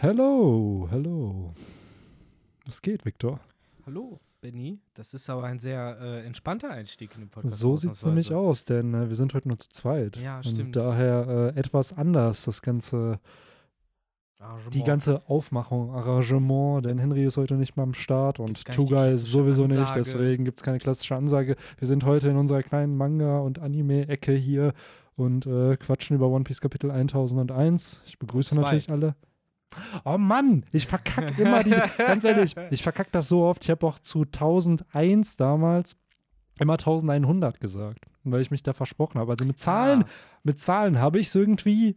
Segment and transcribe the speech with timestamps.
[0.00, 1.52] Hello, hello.
[2.66, 3.40] Was geht, Viktor?
[3.84, 4.78] Hallo, Benny.
[4.94, 7.58] Das ist aber ein sehr äh, entspannter Einstieg in den Podcast.
[7.58, 10.16] So sieht es nämlich aus, denn äh, wir sind heute nur zu zweit.
[10.16, 10.76] Ja, Und stimmt.
[10.76, 13.18] daher äh, etwas anders, das ganze,
[14.38, 14.86] die Arrangement.
[14.86, 19.12] ganze Aufmachung, Arrangement, denn Henry ist heute nicht mal am Start und nicht die Tugai
[19.14, 19.98] sowieso nicht, Ansage.
[20.02, 21.56] deswegen gibt es keine klassische Ansage.
[21.78, 24.74] Wir sind heute in unserer kleinen Manga- und Anime-Ecke hier
[25.16, 28.02] und äh, quatschen über One Piece Kapitel 1001.
[28.06, 29.16] Ich begrüße natürlich alle.
[30.04, 33.64] Oh Mann, ich verkacke immer die, ganz ehrlich, ich verkacke das so oft.
[33.64, 35.96] Ich habe auch zu 1001 damals
[36.58, 39.32] immer 1100 gesagt, weil ich mich da versprochen habe.
[39.32, 40.08] Also mit Zahlen, Ah,
[40.42, 41.96] mit Zahlen habe ich es irgendwie,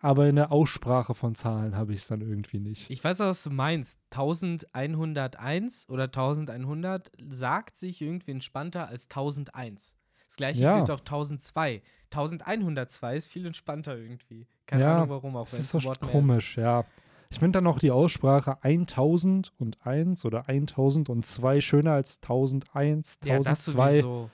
[0.00, 2.90] aber in der Aussprache von Zahlen habe ich es dann irgendwie nicht.
[2.90, 3.98] ich weiß, was du meinst.
[4.10, 9.94] 1101 oder 1100 sagt sich irgendwie entspannter als 1001.
[10.26, 10.76] Das gleiche Ja.
[10.76, 11.82] gilt auch 1002.
[12.12, 14.46] 1102 ist viel entspannter irgendwie.
[14.66, 16.84] Keine Ja, Ahnung warum, auch Das wenn ist es so Wort komisch, ja.
[17.30, 23.24] Ich finde dann auch die Aussprache 1001 oder 1002 schöner als 1001, ist.
[23.24, 24.28] Ja, das 1002.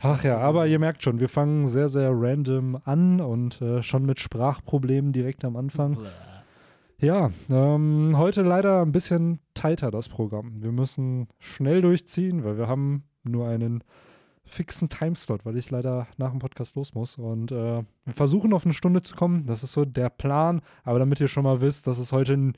[0.00, 4.06] Ach ja, aber ihr merkt schon, wir fangen sehr, sehr random an und äh, schon
[4.06, 5.98] mit Sprachproblemen direkt am Anfang.
[7.00, 10.62] Ja, ähm, heute leider ein bisschen tighter das Programm.
[10.62, 13.84] Wir müssen schnell durchziehen, weil wir haben nur einen
[14.48, 17.16] fixen Timeslot, weil ich leider nach dem Podcast los muss.
[17.18, 19.46] Und äh, wir versuchen auf eine Stunde zu kommen.
[19.46, 20.60] Das ist so der Plan.
[20.84, 22.52] Aber damit ihr schon mal wisst, dass es heute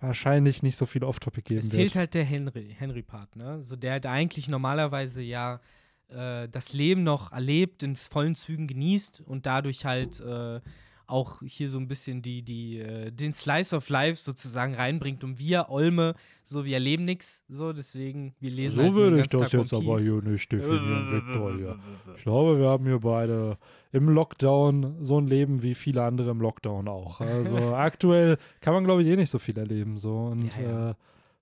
[0.00, 1.76] wahrscheinlich nicht so viel Off-Topic geben Es wird.
[1.80, 3.62] fehlt halt der Henry, Henry-Part, ne?
[3.62, 5.60] So der, der eigentlich normalerweise ja
[6.08, 10.60] äh, das Leben noch erlebt, in vollen Zügen genießt und dadurch halt äh,
[11.06, 15.24] auch hier so ein bisschen die, die, äh, den Slice of Life sozusagen reinbringt.
[15.24, 19.20] Und wir, Olme, so, wir erleben nichts, so, deswegen, wir lesen halt so nur würde
[19.20, 21.56] ich das Tag jetzt aber hier nicht definieren, Victor.
[21.56, 21.78] Hier.
[22.16, 23.58] Ich glaube, wir haben hier beide
[23.92, 27.20] im Lockdown so ein Leben wie viele andere im Lockdown auch.
[27.20, 29.98] Also aktuell kann man, glaube ich, eh nicht so viel erleben.
[29.98, 30.16] So.
[30.26, 30.90] Und Ja, ja.
[30.90, 30.94] Äh,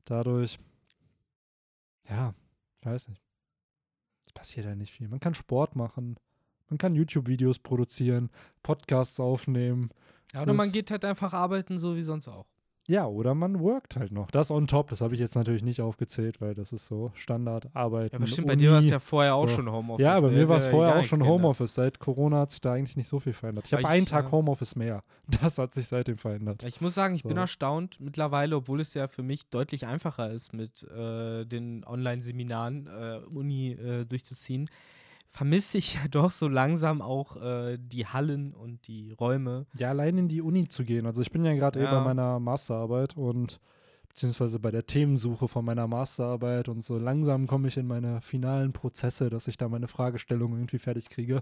[0.04, 0.58] dadurch,
[2.08, 2.34] ja,
[2.80, 3.22] ich weiß nicht.
[4.26, 5.08] Es passiert ja nicht viel.
[5.08, 6.16] Man kann Sport machen,
[6.72, 8.30] man kann YouTube-Videos produzieren,
[8.62, 9.90] Podcasts aufnehmen.
[10.32, 12.46] Ja, oder man geht halt einfach arbeiten, so wie sonst auch.
[12.88, 14.30] Ja, oder man workt halt noch.
[14.30, 18.12] Das on top, das habe ich jetzt natürlich nicht aufgezählt, weil das ist so Standardarbeit.
[18.12, 19.56] Ja, aber stimmt, bei dir war es ja vorher auch so.
[19.56, 20.02] schon Homeoffice.
[20.02, 21.24] Ja, bei mir war es ja vorher auch schon.
[21.24, 21.74] Homeoffice.
[21.74, 23.66] Seit Corona hat sich da eigentlich nicht so viel verändert.
[23.66, 25.04] Ich habe einen Tag äh, Homeoffice mehr.
[25.42, 26.64] Das hat sich seitdem verändert.
[26.64, 27.40] Ich muss sagen, ich bin So.
[27.40, 33.20] erstaunt mittlerweile, obwohl es ja für mich deutlich einfacher ist, mit äh, den Online-Seminaren äh,
[33.26, 34.68] Uni äh, durchzuziehen,
[35.32, 39.66] vermisse ich ja doch so langsam auch äh, die Hallen und die Räume.
[39.76, 41.06] Ja, allein in die Uni zu gehen.
[41.06, 41.98] Also ich bin ja gerade eh Ja.
[41.98, 43.58] bei meiner Masterarbeit und
[44.08, 48.72] beziehungsweise bei der Themensuche von meiner Masterarbeit und so langsam komme ich in meine finalen
[48.74, 51.40] Prozesse, dass ich da meine Fragestellung irgendwie fertig kriege.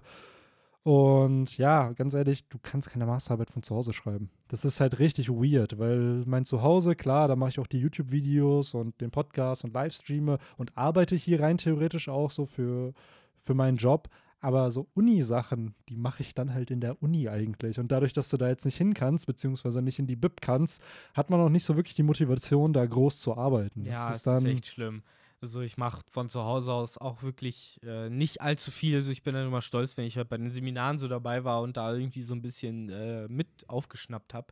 [0.83, 4.31] Und ja, ganz ehrlich, du kannst keine Masterarbeit von zu Hause schreiben.
[4.47, 8.73] Das ist halt richtig weird, weil mein Zuhause, klar, da mache ich auch die YouTube-Videos
[8.73, 12.93] und den Podcast und Livestreame und arbeite hier rein theoretisch auch so für,
[13.41, 14.09] für meinen Job.
[14.43, 17.79] Aber so Uni-Sachen, die mache ich dann halt in der Uni eigentlich.
[17.79, 20.81] Und dadurch, dass du da jetzt nicht hin kannst, beziehungsweise nicht in die Bib kannst,
[21.13, 23.83] hat man auch nicht so wirklich die Motivation, da groß zu arbeiten.
[23.83, 25.03] Ja, das es ist echt schlimm.
[25.41, 28.95] Also ich mache von zu Hause aus auch wirklich äh, nicht allzu viel.
[28.95, 31.61] Also ich bin dann immer stolz, wenn ich halt bei den Seminaren so dabei war
[31.61, 34.47] und da irgendwie so ein bisschen äh, mit aufgeschnappt habe.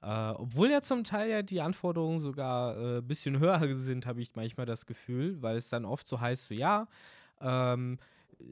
[0.00, 4.20] Äh, obwohl ja zum Teil ja die Anforderungen sogar ein äh, bisschen höher sind, habe
[4.20, 6.88] ich manchmal das Gefühl, weil es dann oft so heißt, so ja,
[7.40, 7.98] ähm,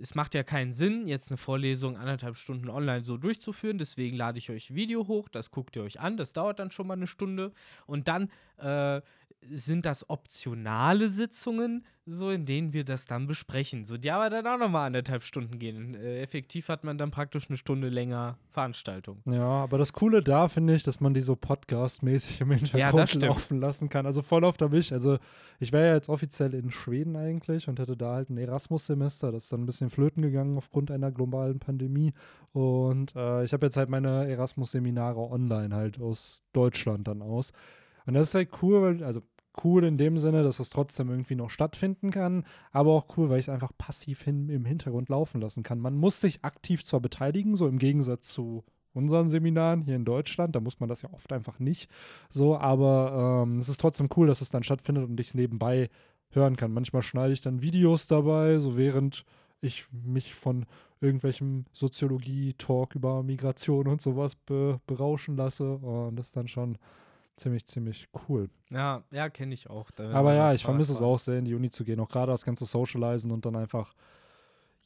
[0.00, 3.78] es macht ja keinen Sinn, jetzt eine Vorlesung anderthalb Stunden online so durchzuführen.
[3.78, 6.70] Deswegen lade ich euch ein Video hoch, das guckt ihr euch an, das dauert dann
[6.70, 7.52] schon mal eine Stunde.
[7.86, 9.00] Und dann äh,
[9.48, 13.84] sind das optionale Sitzungen, so in denen wir das dann besprechen.
[13.84, 15.94] So, die aber dann auch nochmal anderthalb Stunden gehen.
[15.94, 19.22] Äh, effektiv hat man dann praktisch eine Stunde länger Veranstaltung.
[19.28, 23.24] Ja, aber das Coole da finde ich, dass man die so Podcast-mäßig im Hintergrund stimmt.
[23.24, 24.06] laufen lassen kann.
[24.06, 24.92] Also voll auf der mich.
[24.92, 25.18] Also
[25.58, 29.32] ich wäre ja jetzt offiziell in Schweden eigentlich und hätte da halt ein Erasmus-Semester.
[29.32, 32.12] Das ist dann ein bisschen flöten gegangen aufgrund einer globalen Pandemie.
[32.52, 37.52] Und äh, ich habe jetzt halt meine Erasmus-Seminare online halt aus Deutschland dann aus.
[38.10, 39.22] Und das ist halt cool, weil, also
[39.62, 43.38] cool in dem Sinne, dass es trotzdem irgendwie noch stattfinden kann, aber auch cool, weil
[43.38, 45.78] ich es einfach passiv hin, im Hintergrund laufen lassen kann.
[45.78, 48.64] Man muss sich aktiv zwar beteiligen, so im Gegensatz zu
[48.94, 51.88] unseren Seminaren hier in Deutschland, da muss man das ja oft einfach nicht
[52.30, 55.88] so, aber ähm, es ist trotzdem cool, dass es dann stattfindet und ich es nebenbei
[56.30, 56.72] hören kann.
[56.72, 59.24] Manchmal schneide ich dann Videos dabei, so während
[59.60, 60.66] ich mich von
[61.00, 66.76] irgendwelchem Soziologie-Talk über Migration und sowas be berauschen lasse und das ist dann schon
[67.40, 68.48] ziemlich, ziemlich cool.
[68.70, 69.90] Ja, ja, kenne ich auch.
[69.98, 71.98] Aber ja, ich vermisse es auch sehr, in die Uni zu gehen.
[72.00, 73.94] Auch gerade das ganze Socializen und dann einfach,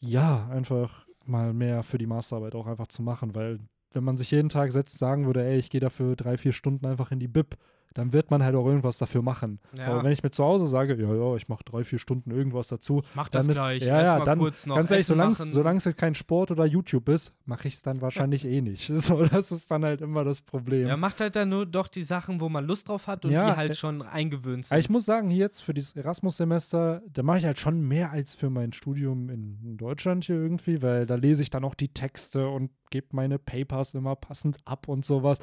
[0.00, 3.58] ja, einfach mal mehr für die Masterarbeit auch einfach zu machen, weil
[3.92, 6.86] wenn man sich jeden Tag setzt, sagen würde, ey, ich gehe dafür drei, vier Stunden
[6.86, 7.56] einfach in die Bib,
[7.94, 9.61] dann wird man halt auch irgendwas dafür machen.
[9.79, 9.87] Ja.
[9.87, 12.69] Aber wenn ich mir zu Hause sage, ja, ja, ich mache drei, vier Stunden irgendwas
[12.69, 13.82] dazu, Mach dann das ist, gleich.
[13.85, 17.08] ja, erst ja, mal dann, kurz noch ganz ehrlich, solange es kein Sport oder YouTube
[17.08, 18.91] ist, mache ich es dann wahrscheinlich eh nicht.
[19.05, 20.88] So, das ist dann halt immer das Problem.
[20.88, 23.50] Ja, macht halt dann nur doch die Sachen, wo man Lust drauf hat und Ja,
[23.50, 24.79] die halt äh, schon eingewöhnt sind.
[24.79, 28.35] ich muss sagen, hier jetzt für dieses Erasmus-Semester, da mache ich halt schon mehr als
[28.35, 31.88] für mein Studium in, in Deutschland hier irgendwie, weil da lese ich dann auch die
[31.88, 35.38] Texte und gebe meine Papers immer passend ab und sowas.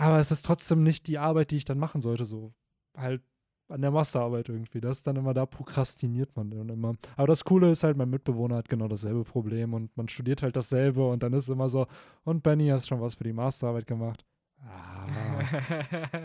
[0.00, 2.54] Aber es ist trotzdem nicht die Arbeit, die ich dann machen sollte, so
[2.96, 3.22] halt
[3.68, 4.80] an der Masterarbeit irgendwie.
[4.80, 6.94] Das ist dann immer, da prokrastiniert man dann immer.
[7.18, 10.56] Aber das Coole ist halt, mein Mitbewohner hat genau dasselbe Problem und man studiert halt
[10.56, 11.86] dasselbe und dann ist immer so,
[12.24, 14.24] und Benny, hast schon was für die Masterarbeit gemacht?
[14.62, 15.06] Ah,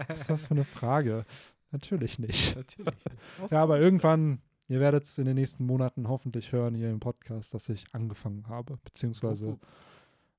[0.07, 1.25] was ist das für eine Frage?
[1.71, 2.55] Natürlich nicht.
[2.55, 2.95] Natürlich.
[3.51, 7.53] Ja, aber irgendwann, ihr werdet es in den nächsten Monaten hoffentlich hören hier im Podcast,
[7.53, 8.79] dass ich angefangen habe.
[8.85, 9.59] Beziehungsweise,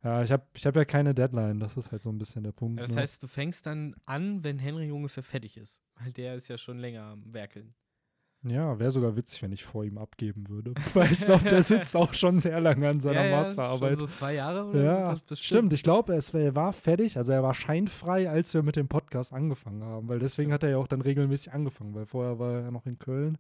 [0.05, 2.53] ja, ich habe ich hab ja keine Deadline, das ist halt so ein bisschen der
[2.53, 2.81] Punkt.
[2.81, 3.01] Das ne?
[3.01, 5.83] heißt, du fängst dann an, wenn Henry ungefähr fertig ist.
[5.97, 7.75] Weil der ist ja schon länger am Werkeln.
[8.43, 10.75] ja, wäre sogar witzig, wenn ich vor ihm abgeben würde.
[10.95, 13.97] Weil ich glaube, der sitzt auch schon sehr lange an seiner ja, ja, Masterarbeit.
[13.97, 15.23] So zwei Jahre oder Ja, so?
[15.27, 15.73] Das stimmt.
[15.73, 19.83] Ich glaube, er war fertig, also er war scheinfrei, als wir mit dem Podcast angefangen
[19.83, 22.87] haben, weil deswegen hat er ja auch dann regelmäßig angefangen, weil vorher war er noch
[22.87, 23.39] in Köln.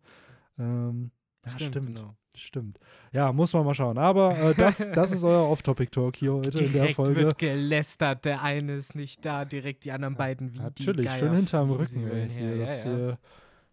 [0.58, 1.10] Ähm,
[1.44, 1.94] ja, stimmt.
[1.94, 2.16] Genau.
[2.38, 2.78] Stimmt.
[3.12, 3.98] Ja, muss man mal schauen.
[3.98, 7.16] Aber äh, das, das ist euer Off-Topic-Talk hier heute in der Direkt Folge.
[7.16, 11.70] wird gelästert, der eine ist nicht da, direkt die anderen beiden wie Natürlich, schön hinterm
[11.70, 12.58] Rücken, ey, hier, her.
[12.58, 12.96] dass ja, ja.
[12.96, 13.18] hier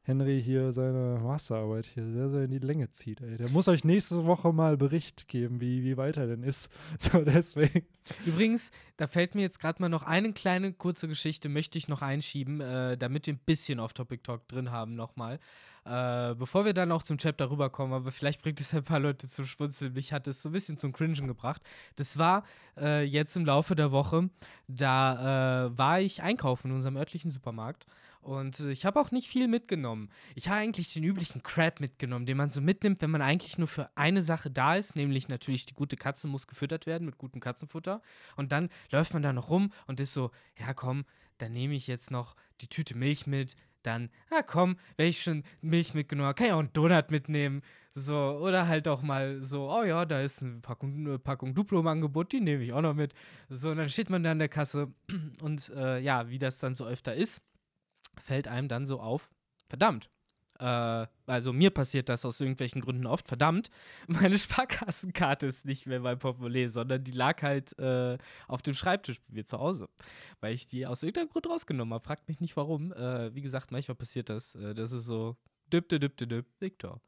[0.05, 3.21] Henry hier seine Masterarbeit hier sehr, sehr in die Länge zieht.
[3.21, 3.37] Ey.
[3.37, 6.69] Der muss euch nächste Woche mal Bericht geben, wie, wie weit er denn ist.
[6.99, 7.85] So, deswegen.
[8.25, 12.01] Übrigens, da fällt mir jetzt gerade mal noch eine kleine kurze Geschichte, möchte ich noch
[12.01, 15.39] einschieben, äh, damit wir ein bisschen Off-Topic-Talk drin haben nochmal.
[15.85, 19.27] Äh, bevor wir dann auch zum Chapter rüberkommen, aber vielleicht bringt es ein paar Leute
[19.27, 19.93] zum Schmunzeln.
[19.93, 21.61] Mich hat es so ein bisschen zum Cringen gebracht.
[21.97, 22.43] Das war
[22.77, 24.29] äh, jetzt im Laufe der Woche,
[24.67, 27.85] da äh, war ich einkaufen in unserem örtlichen Supermarkt
[28.23, 30.09] und ich habe auch nicht viel mitgenommen.
[30.35, 33.67] Ich habe eigentlich den üblichen Crap mitgenommen, den man so mitnimmt, wenn man eigentlich nur
[33.67, 37.41] für eine Sache da ist, nämlich natürlich die gute Katze muss gefüttert werden mit gutem
[37.41, 38.01] Katzenfutter.
[38.37, 41.03] Und dann läuft man da noch rum und ist so, ja komm,
[41.37, 43.57] dann nehme ich jetzt noch die Tüte Milch mit.
[43.83, 47.61] Dann, ja komm, wenn ich schon Milch mitgenommen habe, kann ich auch einen Donut mitnehmen.
[47.95, 51.81] So, oder halt auch mal so, oh ja, da ist eine Packung, eine Packung Duplo
[51.81, 53.13] im Angebot, die nehme ich auch noch mit.
[53.49, 54.91] So, und dann steht man da an der Kasse
[55.41, 57.43] und äh, ja, wie das dann so öfter ist,
[58.17, 59.29] fällt einem dann so auf,
[59.67, 60.09] verdammt.
[60.59, 63.69] Äh, also mir passiert das aus irgendwelchen Gründen oft, verdammt,
[64.07, 68.17] meine Sparkassenkarte ist nicht mehr mein Portemonnaie, sondern die lag halt äh,
[68.47, 69.89] auf dem Schreibtisch bei mir zu Hause,
[70.41, 72.03] weil ich die aus irgendeinem Grund rausgenommen habe.
[72.03, 72.91] Fragt mich nicht warum.
[72.93, 74.55] Äh, wie gesagt, manchmal passiert das.
[74.55, 75.37] Äh, das ist so,
[75.71, 77.01] düpp, düpp, düpp, düpp, Victor.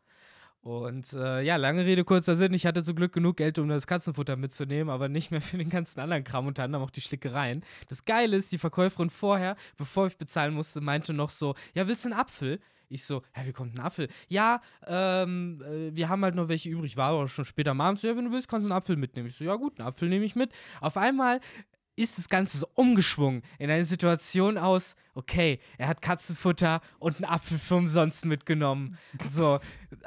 [0.65, 2.51] Und äh, ja, lange Rede, kurzer Sinn.
[2.55, 5.69] Ich hatte zum Glück genug Geld, um das Katzenfutter mitzunehmen, aber nicht mehr für den
[5.69, 7.63] ganzen anderen Kram, unter anderem auch die Schlickereien.
[7.87, 12.03] Das Geile ist, die Verkäuferin vorher, bevor ich bezahlen musste, meinte noch so: Ja, willst
[12.03, 12.59] du einen Apfel?
[12.89, 14.07] Ich so, ja, wie kommt ein Apfel?
[14.27, 16.97] Ja, ähm, äh, wir haben halt noch welche übrig.
[16.97, 17.99] War aber schon später am Abend.
[17.99, 19.27] So, ja, wenn du willst, kannst du einen Apfel mitnehmen.
[19.27, 20.51] Ich so, ja, gut, einen Apfel nehme ich mit.
[20.81, 21.41] Auf einmal
[21.95, 27.25] ist das Ganze so umgeschwungen in eine Situation aus, okay, er hat Katzenfutter und einen
[27.25, 28.97] Apfel für umsonst mitgenommen.
[29.29, 29.59] So,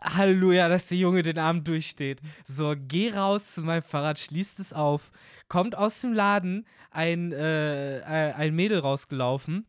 [0.03, 2.21] Halleluja, dass der Junge den Abend durchsteht.
[2.45, 5.11] So, geh raus zu meinem Fahrrad, schließt es auf,
[5.49, 8.03] kommt aus dem Laden ein, äh,
[8.37, 9.67] ein Mädel rausgelaufen.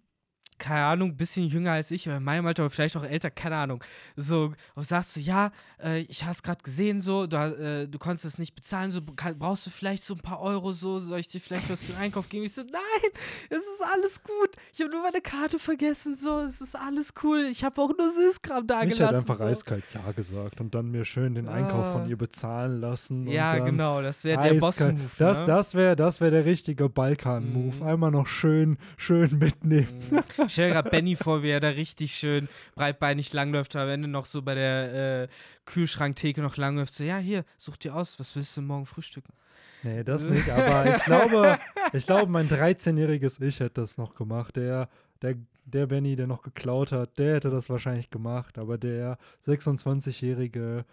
[0.60, 3.56] Keine Ahnung, bisschen jünger als ich oder in meinem Alter, aber vielleicht auch älter, keine
[3.56, 3.84] Ahnung.
[4.16, 5.52] So, und sagst so, ja,
[5.84, 9.40] äh, ich hab's gerade gesehen, so, du, äh, du konntest es nicht bezahlen, so, kann,
[9.40, 12.02] brauchst du vielleicht so ein paar Euro, so, soll ich dir vielleicht was für den
[12.02, 12.46] Einkauf geben?
[12.46, 13.12] Ich so, nein,
[13.50, 14.52] es ist alles gut.
[14.74, 17.48] Ich habe nur meine Karte vergessen, so, es ist alles cool.
[17.50, 19.06] Ich habe auch nur Süßkram da Ich gelassen.
[19.06, 19.46] hätte einfach so.
[19.46, 22.08] eiskalt Ja gesagt und dann mir schön den Einkauf von Ah.
[22.08, 23.26] ihr bezahlen lassen.
[23.28, 24.96] Ja, dann genau, das wäre der Boss-Move.
[25.18, 25.46] Das, ne?
[25.48, 27.78] das wäre das wär der richtige Balkan-Move.
[27.78, 27.84] Mhm.
[27.84, 29.88] Einmal noch schön, schön mitnehmen.
[30.48, 34.26] Ich stelle gerade Benny vor, wie er da richtig schön breitbeinig langläuft, am Ende noch
[34.26, 35.28] so bei der äh,
[35.66, 36.94] Kühlschranktheke noch langläuft.
[36.94, 39.34] So, ja, hier, such dir aus, was willst du morgen frühstücken?
[39.84, 40.50] Nee, das nicht.
[40.50, 41.58] Aber ich glaube,
[41.94, 44.58] ich glaube, mein 13-jähriges Ich hätte das noch gemacht.
[44.58, 44.90] Der,
[45.22, 48.58] der, der Benny, der noch geklaut hat, der hätte das wahrscheinlich gemacht.
[48.58, 50.86] Aber der 26-jährige,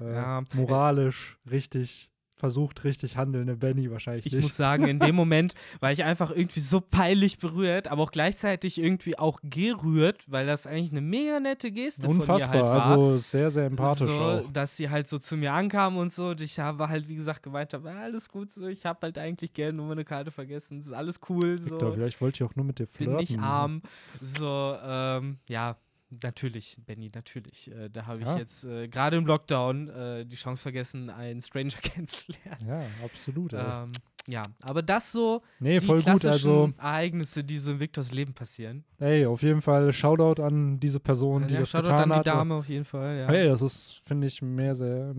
[0.00, 0.42] äh, Ja.
[0.54, 2.10] moralisch richtig
[2.42, 4.42] versucht, richtig handelnde Benny wahrscheinlich Ich nicht.
[4.42, 8.78] muss sagen, in dem Moment war ich einfach irgendwie so peinlich berührt, aber auch gleichzeitig
[8.78, 12.40] irgendwie auch gerührt, weil das eigentlich eine mega nette Geste Unfassbar.
[12.50, 12.90] von ihr halt war.
[12.90, 14.52] Also sehr, sehr empathisch so, auch.
[14.52, 16.30] dass sie halt so zu mir ankam und so.
[16.30, 18.66] Und ich habe halt, wie gesagt, gemeint, habe, alles gut so.
[18.66, 20.78] Ich habe halt eigentlich gerne nur meine Karte vergessen.
[20.78, 21.60] Es ist alles cool.
[21.60, 21.70] So.
[21.70, 23.16] Victor, vielleicht wollte ich auch nur mit dir bin flirten.
[23.18, 23.82] nicht arm.
[24.20, 25.76] So, ähm, ja,
[26.22, 27.70] natürlich, Benny, natürlich.
[27.70, 28.36] Äh, da habe ich Ja.
[28.38, 32.66] jetzt äh, gerade im Lockdown äh, die Chance vergessen, einen Stranger kennenzulernen.
[32.66, 33.52] Ja, absolut.
[33.54, 33.92] Ähm,
[34.28, 36.04] ja, aber das so nee, die voll gut.
[36.04, 38.84] klassischen Also, Ereignisse, die so in Viktors Leben passieren.
[38.98, 42.14] ey, auf jeden Fall Shoutout an diese Person, die ja, das Shoutout getan an die
[42.16, 42.26] hat.
[42.26, 43.18] Dame auf jeden Fall.
[43.18, 43.26] Ja.
[43.28, 45.14] Hey, das ist, finde ich, mehr sehr,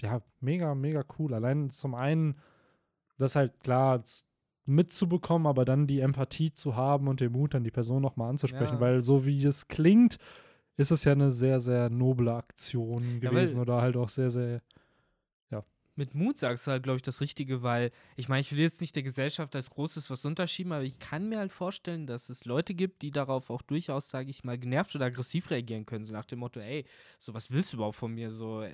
[0.00, 1.34] ja, mega, mega cool.
[1.34, 2.36] Allein zum einen,
[3.16, 4.02] das halt klar
[4.68, 8.74] mitzubekommen, aber dann die Empathie zu haben und den Mut, dann die Person nochmal anzusprechen,
[8.74, 8.80] Ja.
[8.80, 10.18] weil so wie es klingt,
[10.76, 14.62] ist es ja eine sehr, sehr noble Aktion Ja, gewesen oder halt auch sehr, sehr,
[15.98, 18.80] mit Mut sagst du halt, glaube ich, das Richtige, weil ich meine, ich will jetzt
[18.80, 22.44] nicht der Gesellschaft als Großes was unterschieben, aber ich kann mir halt vorstellen, dass es
[22.44, 26.04] Leute gibt, die darauf auch durchaus, sage ich mal, genervt oder aggressiv reagieren können.
[26.04, 26.84] So nach dem Motto, ey,
[27.18, 28.30] so was willst du überhaupt von mir?
[28.30, 28.70] So, äh,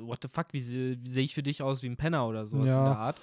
[0.00, 2.66] what the fuck, wie, wie sehe ich für dich aus wie ein Penner oder sowas
[2.66, 2.78] Ja.
[2.78, 3.22] in der Art.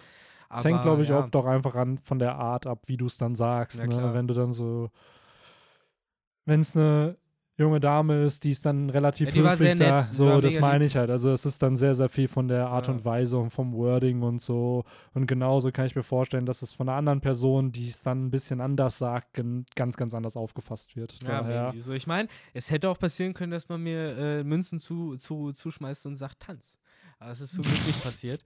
[0.57, 3.05] Es hängt, glaube ich, ja, oft auch einfach an von der Art ab, wie du
[3.05, 3.79] es dann sagst.
[3.79, 4.13] Ja, ne?
[4.13, 4.89] Wenn du dann so,
[6.45, 7.17] wenn es eine
[7.55, 10.01] junge Dame ist, die ist dann relativ Ja, höflich, sehr nett.
[10.01, 11.11] sagt, so, das meine ich halt.
[11.11, 12.93] Also es ist dann sehr, sehr viel von der Art Ja.
[12.93, 14.83] und Weise und vom Wording und so.
[15.13, 18.25] Und genauso kann ich mir vorstellen, dass es von einer anderen Person, die es dann
[18.25, 19.39] ein bisschen anders sagt,
[19.75, 21.19] ganz, ganz anders aufgefasst wird.
[21.23, 25.17] Ja, so, ich meine, es hätte auch passieren können, dass man mir äh, Münzen zu,
[25.17, 26.79] zu, zuschmeißt und sagt, tanz.
[27.31, 28.41] Es ist Glück nicht passiert.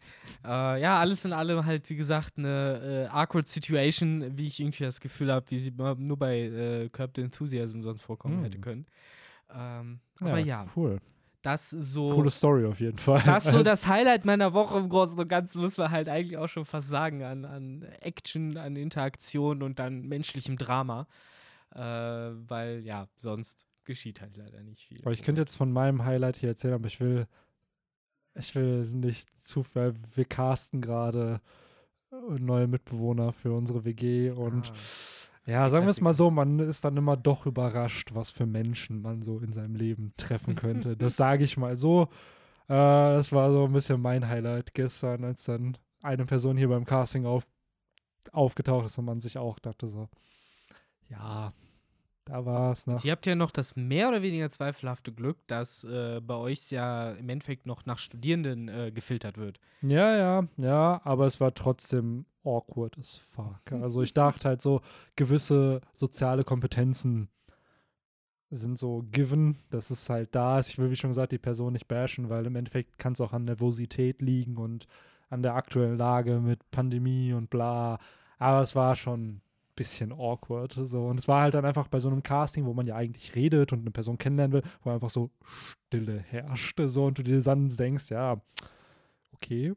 [0.45, 4.83] Äh, ja, alles in allem halt, wie gesagt, eine äh, awkward Situation, wie ich irgendwie
[4.83, 8.43] das Gefühl habe, wie sie nur bei äh, Curb the Enthusiasm sonst vorkommen Hm.
[8.43, 8.85] hätte können.
[9.53, 10.99] Ähm, aber ja, Cool.
[11.41, 12.07] das so.
[12.13, 13.21] Coole Story auf jeden Fall.
[13.25, 16.37] Das ist so das Highlight meiner Woche im Großen und Ganzen, muss man halt eigentlich
[16.37, 21.07] auch schon fast sagen, an, an Action, an Interaktion und an menschlichem Drama.
[21.73, 24.99] Äh, weil, ja, sonst geschieht halt leider nicht viel.
[25.01, 27.27] Aber ich könnte jetzt von meinem Highlight hier erzählen, aber ich will,
[28.37, 31.41] ich will nicht zu, weil wir casten gerade
[32.11, 35.51] äh, neue Mitbewohner für unsere WG und Ah.
[35.51, 39.01] ja, sagen wir es mal so, man ist dann immer doch überrascht, was für Menschen
[39.01, 40.95] man so in seinem Leben treffen könnte.
[40.97, 42.03] das sage ich mal so.
[42.67, 46.85] Äh, das war so ein bisschen mein Highlight gestern, als dann eine Person hier beim
[46.85, 47.47] Casting auf,
[48.31, 50.09] aufgetaucht ist und man sich auch dachte so,
[51.09, 51.53] ja,
[52.27, 52.97] da war es, ne?
[53.03, 57.11] Ihr habt ja noch das mehr oder weniger zweifelhafte Glück, dass äh, bei euch ja
[57.11, 59.59] im Endeffekt noch nach Studierenden äh, gefiltert wird.
[59.81, 63.61] Ja, ja, ja, aber es war trotzdem awkward as fuck.
[63.71, 64.81] Also ich dachte halt so,
[65.15, 67.29] gewisse soziale Kompetenzen
[68.49, 70.69] sind so given, dass es halt da ist.
[70.69, 73.33] Ich will, wie schon gesagt, die Person nicht bashen, weil im Endeffekt kann es auch
[73.33, 74.87] an Nervosität liegen und
[75.29, 77.99] an der aktuellen Lage mit Pandemie und bla.
[78.37, 79.41] Aber es war schon
[79.77, 80.73] bisschen awkward.
[80.73, 81.05] So.
[81.05, 83.71] Und es war halt dann einfach bei so einem Casting, wo man ja eigentlich redet
[83.71, 85.29] und eine Person kennenlernen will, wo einfach so
[85.87, 86.89] Stille herrschte.
[86.89, 88.41] So, und du dir dann denkst, ja,
[89.33, 89.73] okay,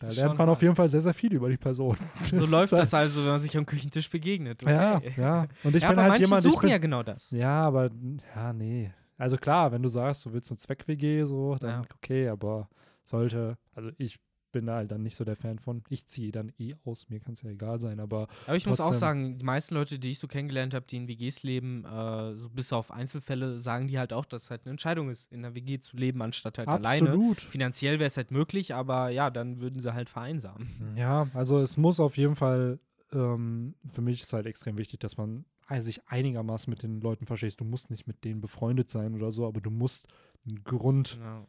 [0.00, 1.96] da lernt man auf jeden Fall sehr, sehr viel über die Person.
[2.24, 4.62] So läuft das also, wenn man sich am Küchentisch begegnet.
[4.62, 5.14] Ja, Okay.
[5.16, 5.46] ja.
[5.62, 7.30] Und ich ja, bin halt jemand, ich suchen bin, ja genau das.
[7.30, 7.90] Ja, aber
[8.34, 8.92] ja, nee.
[9.16, 11.88] Also klar, wenn du sagst, du willst eine Zweck-WG, so, dann Ja.
[11.94, 12.68] okay, aber
[13.02, 14.18] sollte, also ich
[14.52, 15.82] bin da halt dann nicht so der Fan von.
[15.88, 18.80] Ich ziehe dann eh aus, mir kann es ja egal sein, aber Aber ich muss
[18.80, 19.00] auch Trotzdem.
[19.00, 22.48] sagen, die meisten Leute, die ich so kennengelernt habe, die in WGs leben, äh, so
[22.50, 25.54] bis auf Einzelfälle, sagen die halt auch, dass es halt eine Entscheidung ist, in einer
[25.54, 27.10] WG zu leben, anstatt halt alleine.
[27.10, 27.40] absolut.
[27.40, 30.94] Finanziell wäre es halt möglich, aber ja, dann würden sie halt vereinsamen.
[30.96, 32.78] Ja, also es muss auf jeden Fall,
[33.12, 35.44] ähm, für mich ist halt extrem wichtig, dass man
[35.80, 37.60] sich einigermaßen mit den Leuten versteht.
[37.60, 40.08] Du musst nicht mit denen befreundet sein oder so, aber du musst
[40.46, 41.46] einen Grund Ja.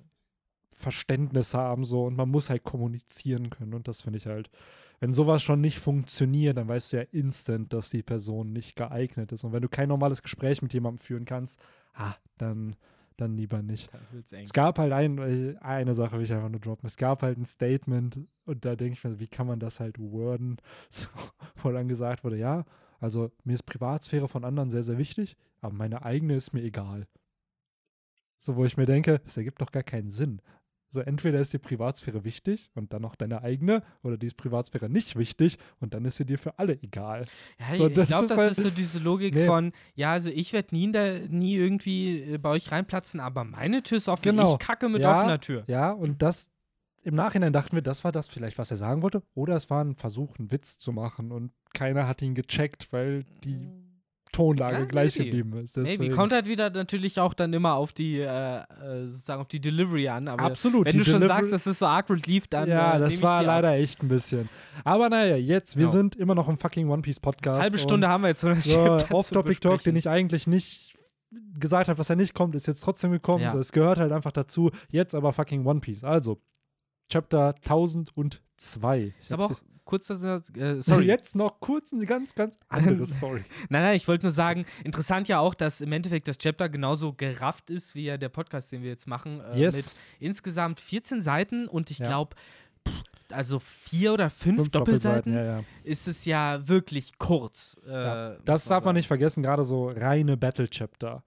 [0.75, 4.49] Verständnis haben so und man muss halt kommunizieren können und das finde ich halt,
[4.99, 9.31] wenn sowas schon nicht funktioniert, dann weißt du ja instant, dass die Person nicht geeignet
[9.31, 11.59] ist und wenn du kein normales Gespräch mit jemandem führen kannst,
[11.93, 12.75] ah, dann
[13.19, 13.89] dann lieber nicht.
[14.31, 16.87] Es gab halt ein, äh, eine Sache, will ich einfach nur droppen.
[16.87, 19.99] Es gab halt ein Statement und da denke ich mir, wie kann man das halt
[19.99, 20.57] worden,
[20.89, 21.07] so,
[21.61, 22.65] wo dann gesagt wurde, ja,
[22.99, 27.07] also mir ist Privatsphäre von anderen sehr, sehr wichtig, aber meine eigene ist mir egal.
[28.37, 30.41] So, wo ich mir denke, das ergibt doch gar keinen Sinn.
[30.91, 34.89] So, entweder ist die Privatsphäre wichtig und dann noch deine eigene, oder die ist Privatsphäre
[34.89, 37.21] nicht wichtig und dann ist sie dir für alle egal.
[37.59, 39.45] Ja, So, ich das glaube, ist das halt- ist so diese Logik Nee.
[39.45, 43.43] von, ja, also ich werde nie, in der, nie irgendwie äh, bei euch reinplatzen, aber
[43.43, 44.53] meine Tür ist offen, Genau.
[44.53, 45.63] ich kacke mit Ja, offener Tür.
[45.67, 46.49] Ja, und das
[47.03, 49.83] im Nachhinein dachten wir, das war das vielleicht, was er sagen wollte, oder es war
[49.83, 53.57] ein Versuch, einen Witz zu machen und keiner hat ihn gecheckt, weil die
[54.39, 55.25] Tonlage Ja, gleich maybe.
[55.31, 55.75] geblieben ist.
[55.77, 55.89] Maybe.
[55.89, 59.59] Deswegen- Kommt halt wieder natürlich auch dann immer auf die, äh, äh, sozusagen auf die
[59.59, 60.85] Delivery an, aber Absolut.
[60.87, 63.41] wenn du schon Delivery- sagst, dass es so awkward lief, dann ja, äh, das war
[63.43, 63.55] dir ab.
[63.63, 64.47] leider echt ein bisschen.
[64.83, 65.91] Aber naja, jetzt, wir Ja.
[65.91, 67.61] sind immer noch im fucking One Piece Podcast.
[67.61, 68.43] Halbe Stunde haben wir jetzt.
[68.43, 68.79] das So,
[69.11, 70.93] Off-Topic-Talk, den ich eigentlich nicht
[71.59, 73.43] gesagt habe, was er nicht kommt, ist jetzt trotzdem gekommen.
[73.43, 73.51] Ja.
[73.51, 74.71] So, es gehört halt einfach dazu.
[74.89, 76.03] Jetzt aber fucking One Piece.
[76.03, 76.41] Also,
[77.11, 79.13] Chapter 1002.
[79.19, 79.51] Ich Ist aber auch
[79.89, 81.05] kurz, äh, sorry.
[81.07, 83.43] Jetzt noch kurz eine ganz, ganz andere Story.
[83.69, 87.13] nein, nein, ich wollte nur sagen, interessant ja auch, dass im Endeffekt das Chapter genauso
[87.13, 89.41] gerafft ist, wie ja der Podcast, den wir jetzt machen.
[89.53, 89.75] Äh, yes.
[89.75, 92.35] Mit insgesamt 14 Seiten und ich glaube,
[93.31, 95.65] also vier oder fünf, fünf Doppelseiten, Doppelseiten ja, ja.
[95.83, 97.79] ist es ja wirklich kurz.
[97.87, 101.23] Äh, ja, das darf man nicht vergessen, gerade so reine Battle-Chapter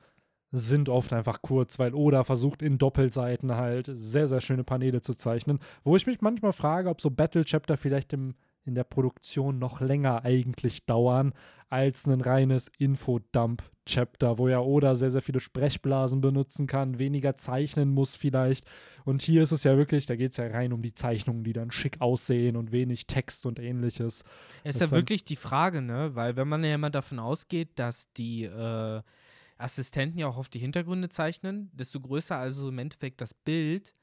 [0.52, 5.14] sind oft einfach kurz, weil Oda versucht in Doppelseiten halt sehr, sehr schöne Paneele zu
[5.14, 9.80] zeichnen, wo ich mich manchmal frage, ob so Battle-Chapter vielleicht im, in der Produktion noch
[9.80, 11.32] länger eigentlich dauern
[11.68, 17.94] als ein reines Infodump-Chapter, wo ja Oda sehr, sehr viele Sprechblasen benutzen kann, weniger zeichnen
[17.94, 18.66] muss vielleicht.
[19.04, 21.54] Und hier ist es ja wirklich, da geht es ja rein um die Zeichnungen, die
[21.54, 24.22] dann schick aussehen und wenig Text und ähnliches.
[24.64, 26.14] Es ist ja wirklich die Frage, ne?
[26.14, 29.00] Weil wenn man ja immer davon ausgeht, dass die äh,
[29.56, 33.94] Assistenten ja auch auf die Hintergründe zeichnen, desto größer also im Endeffekt das Bild,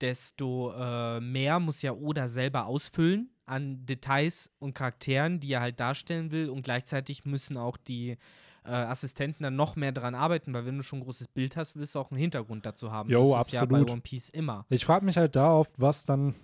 [0.00, 5.78] desto äh, mehr muss ja Oda selber ausfüllen an Details und Charakteren, die er halt
[5.78, 6.48] darstellen will.
[6.48, 8.16] Und gleichzeitig müssen auch die
[8.64, 11.76] äh, Assistenten dann noch mehr daran arbeiten, weil wenn du schon ein großes Bild hast,
[11.76, 13.10] willst du auch einen Hintergrund dazu haben.
[13.10, 13.52] Jo, das absolut.
[13.52, 14.64] ist ja bei One Piece immer.
[14.70, 16.34] Ich frage mich halt darauf, was dann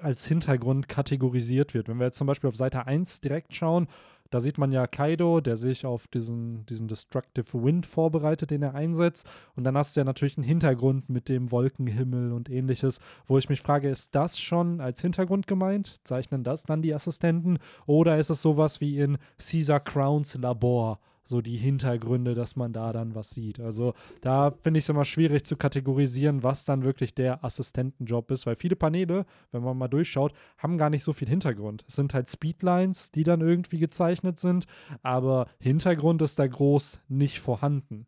[0.00, 1.88] als Hintergrund kategorisiert wird.
[1.88, 3.86] Wenn wir jetzt zum Beispiel auf Seite 1 direkt schauen,
[4.30, 8.74] da sieht man ja Kaido, der sich auf diesen, diesen Destructive Wind vorbereitet, den er
[8.74, 9.28] einsetzt.
[9.56, 13.48] Und dann hast du ja natürlich einen Hintergrund mit dem Wolkenhimmel und ähnliches, wo ich
[13.48, 16.00] mich frage, ist das schon als Hintergrund gemeint?
[16.04, 17.58] Zeichnen das dann die Assistenten?
[17.86, 21.00] Oder ist es sowas wie in Caesar Crowns Labor?
[21.30, 23.60] So die Hintergründe, dass man da dann was sieht.
[23.60, 28.46] Also da finde ich es immer schwierig zu kategorisieren, was dann wirklich der Assistentenjob ist,
[28.46, 31.84] weil viele Paneele, wenn man mal durchschaut, haben gar nicht so viel Hintergrund.
[31.88, 34.66] Es sind halt Speedlines, die dann irgendwie gezeichnet sind,
[35.02, 38.06] aber Hintergrund ist da groß nicht vorhanden.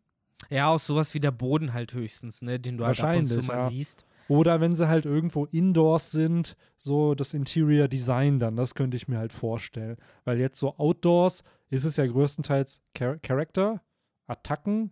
[0.49, 3.41] Ja, auch sowas wie der Boden halt höchstens, ne, den du halt ab und zu
[3.41, 3.69] mal ja.
[3.69, 4.05] siehst.
[4.27, 9.07] Oder wenn sie halt irgendwo indoors sind, so das Interior Design dann, das könnte ich
[9.07, 9.97] mir halt vorstellen.
[10.25, 13.81] Weil jetzt so outdoors ist es ja größtenteils Char Character,
[14.27, 14.91] Attacken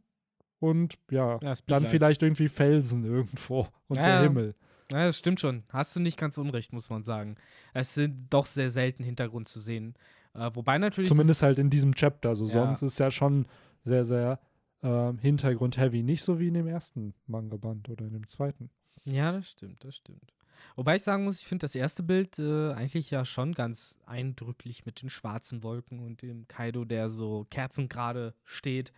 [0.60, 4.56] und ja, ja dann vielleicht irgendwie Felsen irgendwo und ja, der Himmel.
[4.92, 5.64] Ja, das stimmt schon.
[5.70, 7.36] Hast du nicht ganz unrecht, muss man sagen.
[7.74, 9.96] Es sind doch sehr selten Hintergrund zu sehen.
[10.34, 11.08] Äh, wobei natürlich.
[11.08, 12.30] Zumindest halt in diesem Chapter.
[12.30, 12.52] Also ja.
[12.52, 13.46] sonst ist ja schon
[13.84, 14.40] sehr, sehr
[14.82, 16.04] äh, Hintergrund-heavy.
[16.04, 18.70] Nicht so wie in dem ersten Manga-Band oder in dem zweiten.
[19.06, 20.34] Ja, das stimmt, das stimmt.
[20.76, 24.86] Wobei ich sagen muss, ich finde das erste Bild äh, eigentlich ja schon ganz eindrücklich
[24.86, 28.94] mit den schwarzen Wolken und dem Kaido, der so kerzengerade steht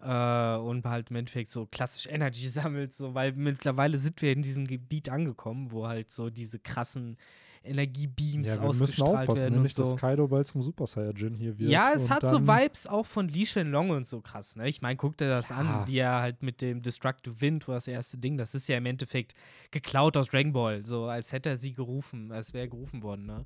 [0.00, 4.42] äh, und halt im Endeffekt so klassisch Energy sammelt, so, weil mittlerweile sind wir in
[4.42, 7.16] diesem Gebiet angekommen, wo halt so diese krassen
[7.62, 9.82] Energiebeams ja, wir müssen aufpassen, werden nämlich, so.
[9.82, 11.70] dass Kaido bald zum Super Saiyajin hier wird.
[11.70, 14.68] Ja, es hat so Vibes auch von Li Shenlong und so krass, ne?
[14.68, 15.56] Ich meine, guck dir das ja.
[15.56, 18.78] an, wie er halt mit dem Destructive Wind war das erste Ding, das ist ja
[18.78, 19.34] im Endeffekt
[19.70, 23.26] geklaut aus Dragon Ball, so als hätte er sie gerufen, als wäre er gerufen worden,
[23.26, 23.44] ne?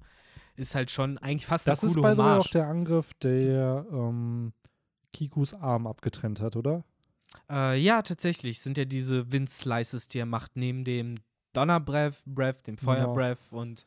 [0.56, 4.52] Ist halt schon eigentlich fast das ist bei auch der Angriff, der ähm,
[5.12, 6.84] Kikus Arm abgetrennt hat, oder?
[7.50, 8.60] Äh, ja, tatsächlich.
[8.60, 11.16] Sind ja diese Wind Slices, die er macht, neben dem
[11.52, 13.58] Donner Breath, dem Feuer Breath ja.
[13.58, 13.84] und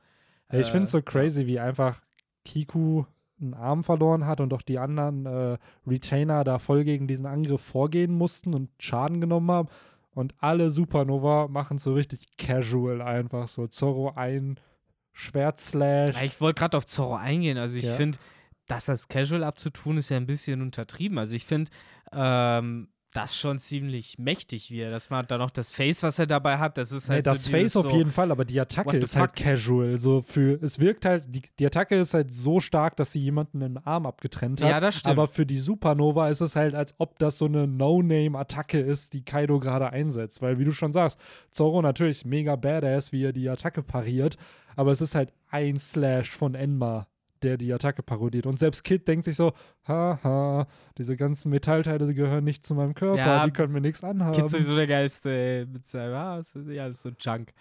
[0.51, 2.01] ja, ich finde es so äh, crazy, wie einfach
[2.45, 3.05] Kiku
[3.39, 7.61] einen Arm verloren hat und auch die anderen äh, Retainer da voll gegen diesen Angriff
[7.61, 9.69] vorgehen mussten und Schaden genommen haben.
[10.13, 13.67] Und alle Supernova machen so richtig casual einfach so.
[13.67, 14.59] Zorro ein
[15.13, 16.19] Schwertslash.
[16.23, 17.59] Ich wollte gerade auf Zorro eingehen.
[17.59, 17.93] Also ich ja.
[17.93, 18.17] finde,
[18.65, 21.19] das als casual abzutun, ist ja ein bisschen untertrieben.
[21.19, 21.69] Also ich finde,
[22.11, 25.31] ähm, das schon ziemlich mächtig, wie er das macht.
[25.31, 27.25] Dann noch das Face, was er dabei hat, das ist halt.
[27.25, 29.97] Nee, das so Face auf so, jeden Fall, aber die Attacke ist halt casual.
[29.97, 33.63] So für, es wirkt halt, die, die Attacke ist halt so stark, dass sie jemanden
[33.63, 34.69] einen Arm abgetrennt hat.
[34.69, 35.11] Ja, das stimmt.
[35.11, 39.23] Aber für die Supernova ist es halt, als ob das so eine No-Name-Attacke ist, die
[39.23, 40.41] Kaido gerade einsetzt.
[40.41, 41.19] Weil, wie du schon sagst,
[41.51, 44.37] Zoro natürlich mega badass, wie er die Attacke pariert,
[44.75, 47.07] aber es ist halt ein Slash von Enma
[47.43, 48.45] der die Attacke parodiert.
[48.45, 49.53] Und selbst Kid denkt sich so,
[49.87, 54.03] haha, diese ganzen Metallteile die gehören nicht zu meinem Körper, ja, die können mir nichts
[54.03, 54.33] anhaben.
[54.33, 57.53] Kid ist sowieso der Geiste, ey, mit seinem, ah, ja, das ist so ein Junk.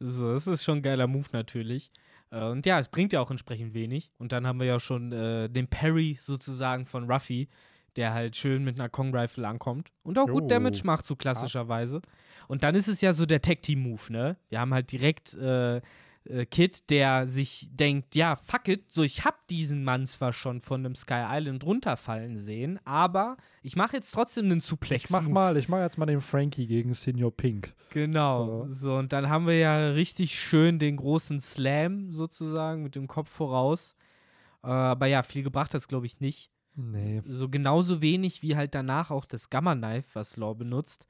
[0.00, 1.90] So, das ist schon ein geiler Move natürlich.
[2.30, 4.10] Äh, und ja, es bringt ja auch entsprechend wenig.
[4.18, 7.48] Und dann haben wir ja schon äh, den Parry sozusagen von Ruffy,
[7.96, 10.40] der halt schön mit einer Kong Rifle ankommt und auch oh.
[10.40, 12.02] gut Damage macht, so klassischerweise.
[12.48, 14.36] Und dann ist es ja so der Tag-Team-Move, ne?
[14.48, 15.80] Wir haben halt direkt äh,
[16.26, 20.60] äh, Kid, der sich denkt, ja, fuck it, so ich hab diesen Mann zwar schon
[20.60, 25.04] von einem Sky Island runterfallen sehen, aber ich mache jetzt trotzdem einen Suplex.
[25.04, 27.74] Ich mach mal, ich mach jetzt mal den Frankie gegen Senior Pink.
[27.90, 28.66] Genau.
[28.66, 28.72] So.
[28.72, 33.30] so, und dann haben wir ja richtig schön den großen Slam sozusagen mit dem Kopf
[33.30, 33.94] voraus.
[34.62, 36.50] Äh, aber ja, viel gebracht hat es, glaube ich, nicht.
[36.76, 37.22] Nee.
[37.26, 41.06] So genauso wenig wie halt danach auch das Gamma Knife, was Law benutzt.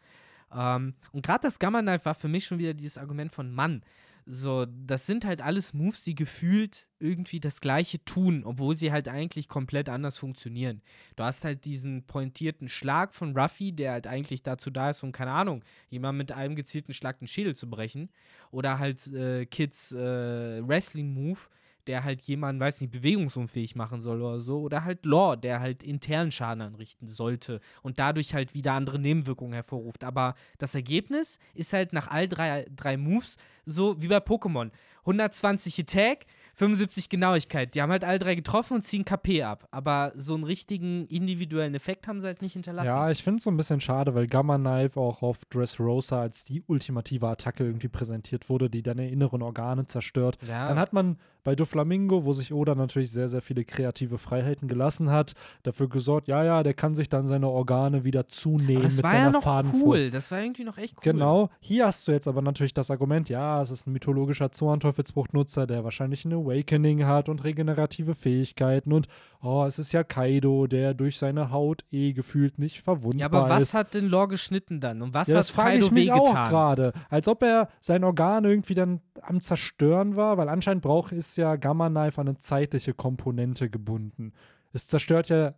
[0.52, 3.82] Ähm, und gerade das Gamma Knife war für mich schon wieder dieses Argument von Mann
[4.26, 9.06] So, das sind halt alles Moves, die gefühlt irgendwie das gleiche tun, obwohl sie halt
[9.06, 10.80] eigentlich komplett anders funktionieren.
[11.16, 15.12] Du hast halt diesen pointierten Schlag von Ruffy, der halt eigentlich dazu da ist, um,
[15.12, 18.08] keine Ahnung, jemand mit einem gezielten Schlag den Schädel zu brechen.
[18.50, 21.40] Oder halt äh, Kids äh, Wrestling-Move,
[21.86, 24.60] der halt jemanden, weiß nicht, bewegungsunfähig machen soll oder so.
[24.60, 29.54] Oder halt Law, der halt internen Schaden anrichten sollte und dadurch halt wieder andere Nebenwirkungen
[29.54, 30.04] hervorruft.
[30.04, 34.70] Aber das Ergebnis ist halt nach all drei, drei Moves so wie bei Pokémon.
[35.00, 37.74] 120 Attack, 75 Genauigkeit.
[37.74, 39.68] Die haben halt alle drei getroffen und ziehen KP ab.
[39.70, 42.86] Aber so einen richtigen individuellen Effekt haben sie halt nicht hinterlassen.
[42.86, 46.44] Ja, ich finde es so ein bisschen schade, weil Gamma Knife auch auf Dressrosa als
[46.44, 50.38] die ultimative Attacke irgendwie präsentiert wurde, die deine inneren Organe zerstört.
[50.46, 50.68] Ja.
[50.68, 55.10] Dann hat man bei Doflamingo, wo sich Oda natürlich sehr, sehr viele kreative Freiheiten gelassen
[55.10, 59.04] hat, dafür gesorgt, ja, ja, der kann sich dann seine Organe wieder zunehmen das mit
[59.04, 59.88] war seiner ja noch Fadenfuhr.
[59.88, 60.10] cool.
[60.10, 61.12] Das war irgendwie noch echt cool.
[61.12, 61.50] Genau.
[61.60, 65.84] Hier hast du jetzt aber natürlich das Argument, ja, es ist ein mythologischer Zornteufelsbruchnutzer, der
[65.84, 69.06] wahrscheinlich ein Awakening hat und regenerative Fähigkeiten und
[69.42, 73.48] oh, es ist ja Kaido, der durch seine Haut eh gefühlt nicht verwundbar Ja, aber
[73.48, 73.74] was ist.
[73.74, 75.02] hat denn Lore geschnitten dann?
[75.02, 76.92] Und was ja, hat das frage Kaido ich mich auch gerade.
[77.10, 81.56] Als ob er sein Organ irgendwie dann am Zerstören war, weil anscheinend braucht ist ja
[81.56, 84.32] Gamma Knife an eine zeitliche Komponente gebunden.
[84.72, 85.54] Es zerstört ja,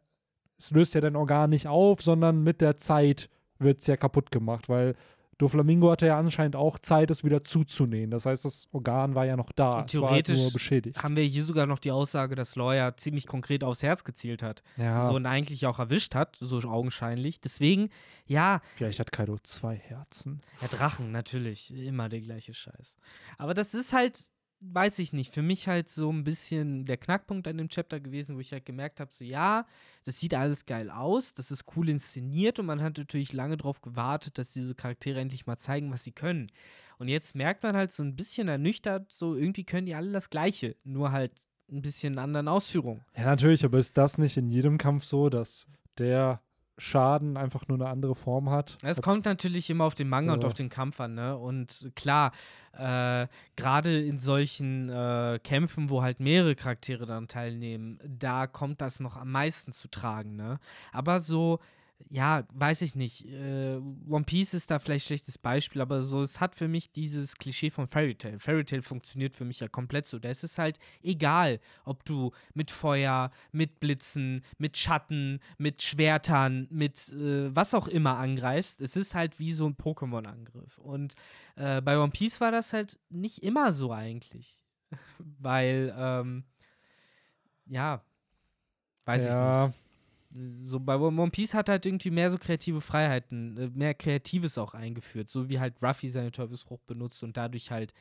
[0.59, 4.31] es löst ja dein Organ nicht auf, sondern mit der Zeit wird es ja kaputt
[4.31, 4.95] gemacht, weil
[5.37, 8.11] Doflamingo hatte ja anscheinend auch Zeit, es wieder zuzunähen.
[8.11, 9.69] Das heißt, das Organ war ja noch da.
[9.69, 11.03] Und halt theoretisch nur beschädigt.
[11.03, 14.63] Haben wir hier sogar noch die Aussage, dass Lawyer ziemlich konkret aufs Herz gezielt hat.
[14.79, 17.43] Ja, So und eigentlich auch erwischt hat, so augenscheinlich.
[17.43, 17.91] Deswegen,
[18.25, 20.41] ja, vielleicht hat Kaido zwei Herzen.
[20.63, 21.71] Ja, Drachen, natürlich.
[21.71, 22.97] Immer der gleiche Scheiß.
[23.37, 24.19] Aber das ist halt,
[24.73, 28.37] weiß ich nicht, für mich halt so ein bisschen der Knackpunkt an dem Chapter gewesen,
[28.37, 29.67] wo ich halt gemerkt habe, so ja,
[30.05, 33.81] das sieht alles geil aus, das ist cool inszeniert und man hat natürlich lange darauf
[33.81, 36.47] gewartet, dass diese Charaktere endlich mal zeigen, was sie können.
[36.99, 40.31] Und jetzt merkt man halt so ein bisschen ernüchtert, so irgendwie können die alle das
[40.31, 41.33] Gleiche, nur halt
[41.71, 43.05] ein bisschen in anderen Ausführungen.
[43.17, 45.67] Ja, natürlich, aber ist das nicht in jedem Kampf so, dass
[45.99, 46.41] der
[46.79, 48.77] Schaden einfach nur eine andere Form hat?
[48.83, 50.47] Es kommt natürlich immer auf den Manga und So.
[50.49, 51.37] auf den Kampf an, ne?
[51.37, 52.33] Und klar,
[52.73, 59.01] äh, gerade in solchen äh, Kämpfen, wo halt mehrere Charaktere daran teilnehmen, da kommt das
[59.01, 60.59] noch am meisten zu tragen, ne?
[60.93, 61.61] Aber so,
[62.11, 63.27] ja, weiß ich nicht.
[63.27, 63.77] Äh,
[64.09, 67.37] One Piece ist da vielleicht ein schlechtes Beispiel, aber so, es hat für mich dieses
[67.37, 68.39] Klischee von Fairy Tail.
[68.39, 70.19] Fairy Tail funktioniert für mich ja komplett so.
[70.19, 76.69] Da ist es halt egal, ob du mit Feuer, mit Blitzen, mit Schatten, mit Schwertern,
[76.71, 78.81] mit äh, was auch immer angreifst.
[78.81, 80.79] Es ist halt wie so ein Pokémon-Angriff.
[80.79, 81.15] Und
[81.57, 84.63] äh, bei One Piece war das halt nicht immer so eigentlich.
[85.19, 86.45] Weil, ähm,
[87.67, 88.05] ja,
[89.07, 89.73] weiß ich nicht ja,
[90.65, 94.75] so bei One Piece hat halt irgendwie mehr so kreative Freiheiten, äh, mehr Kreatives auch
[94.75, 97.93] eingeführt, so wie halt Ruffy seine Teufelsfrucht benutzt und dadurch halt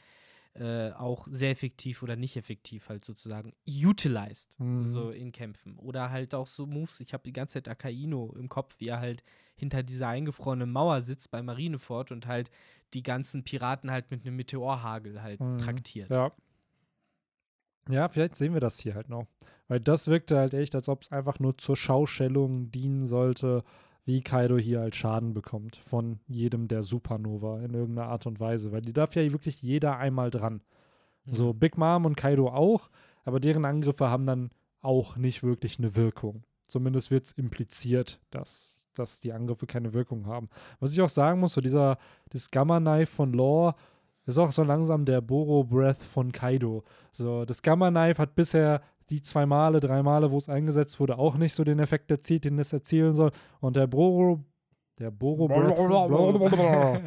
[0.53, 4.79] äh, auch sehr effektiv oder nicht effektiv halt sozusagen utilized, Mhm.
[4.79, 5.77] so in Kämpfen.
[5.77, 8.99] Oder halt auch so Moves, ich habe die ganze Zeit Akaino im Kopf, wie er
[9.01, 9.21] halt
[9.57, 12.51] hinter dieser eingefrorenen Mauer sitzt bei Marineford und halt
[12.93, 15.57] die ganzen Piraten halt mit einem Meteorhagel halt Mhm.
[15.57, 16.09] traktiert.
[16.09, 16.31] Ja.
[17.89, 19.25] Ja, vielleicht sehen wir das hier halt noch.
[19.67, 23.63] Weil das wirkte halt echt, als ob es einfach nur zur Schaustellung dienen sollte,
[24.05, 28.71] wie Kaido hier halt Schaden bekommt von jedem der Supernova in irgendeiner Art und Weise.
[28.71, 30.61] Weil die darf ja wirklich jeder einmal dran.
[31.25, 32.89] So, Big Mom und Kaido auch,
[33.23, 36.43] aber deren Angriffe haben dann auch nicht wirklich eine Wirkung.
[36.67, 40.49] Zumindest wird es impliziert, dass, dass die Angriffe keine Wirkung haben.
[40.79, 41.97] Was ich auch sagen muss, so dieser
[42.29, 43.75] das Gamma-Knife von Law
[44.25, 46.83] ist auch so langsam der Boro-Breath von Kaido.
[47.11, 51.35] So, das Gamma-Knife hat bisher die zwei Male, drei Male, wo es eingesetzt wurde, auch
[51.37, 53.31] nicht so den Effekt erzielt, den es erzielen soll.
[53.59, 54.43] Und der Boro,
[54.99, 55.77] der Boro Breath,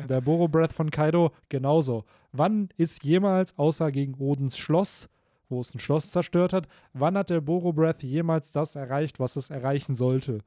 [0.08, 2.04] der Boro Breath von Kaido genauso.
[2.32, 5.08] Wann ist jemals, außer gegen Odins Schloss,
[5.48, 9.36] wo es ein Schloss zerstört hat, wann hat der Boro Breath jemals das erreicht, was
[9.36, 10.40] es erreichen sollte?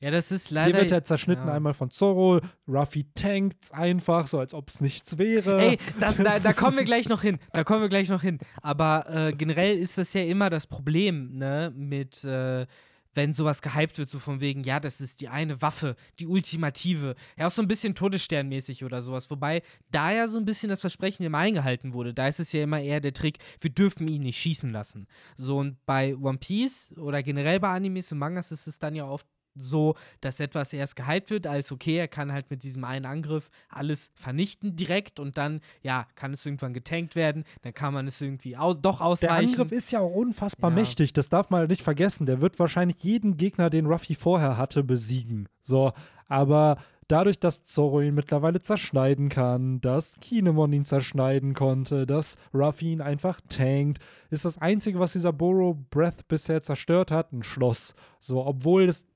[0.00, 0.78] Ja, das ist Hier leider.
[0.78, 1.54] wird er zerschnitten ja.
[1.54, 5.60] einmal von Zorro, Ruffy tankt's einfach, so als ob es nichts wäre.
[5.60, 7.38] Ey, das, da, da kommen wir gleich noch hin.
[7.52, 8.38] Da kommen wir gleich noch hin.
[8.62, 12.66] Aber äh, generell ist das ja immer das Problem, ne, mit, äh,
[13.14, 17.14] wenn sowas gehypt wird, so von wegen, ja, das ist die eine Waffe, die ultimative.
[17.36, 19.30] Ja, auch so ein bisschen Todessternmäßig oder sowas.
[19.30, 22.14] Wobei da ja so ein bisschen das Versprechen immer eingehalten wurde.
[22.14, 25.06] Da ist es ja immer eher der Trick, wir dürfen ihn nicht schießen lassen.
[25.36, 29.04] So, und bei One Piece oder generell bei Animes und Mangas ist es dann ja
[29.04, 33.06] oft so, dass etwas erst gehypt wird, als okay, er kann halt mit diesem einen
[33.06, 38.06] Angriff alles vernichten direkt und dann, ja, kann es irgendwann getankt werden, dann kann man
[38.06, 39.48] es irgendwie aus doch Der ausweichen.
[39.50, 40.76] Angriff ist ja auch unfassbar Ja.
[40.76, 42.26] mächtig, das darf man nicht vergessen.
[42.26, 45.48] Der wird wahrscheinlich jeden Gegner, den Ruffy vorher hatte, besiegen.
[45.60, 45.92] So,
[46.28, 52.92] aber dadurch, dass Zorro ihn mittlerweile zerschneiden kann, dass Kinemon ihn zerschneiden konnte, dass Ruffy
[52.92, 53.98] ihn einfach tankt,
[54.30, 57.94] ist das Einzige, was dieser Boro Breath bisher zerstört hat, ein Schloss.
[58.18, 59.06] So, obwohl es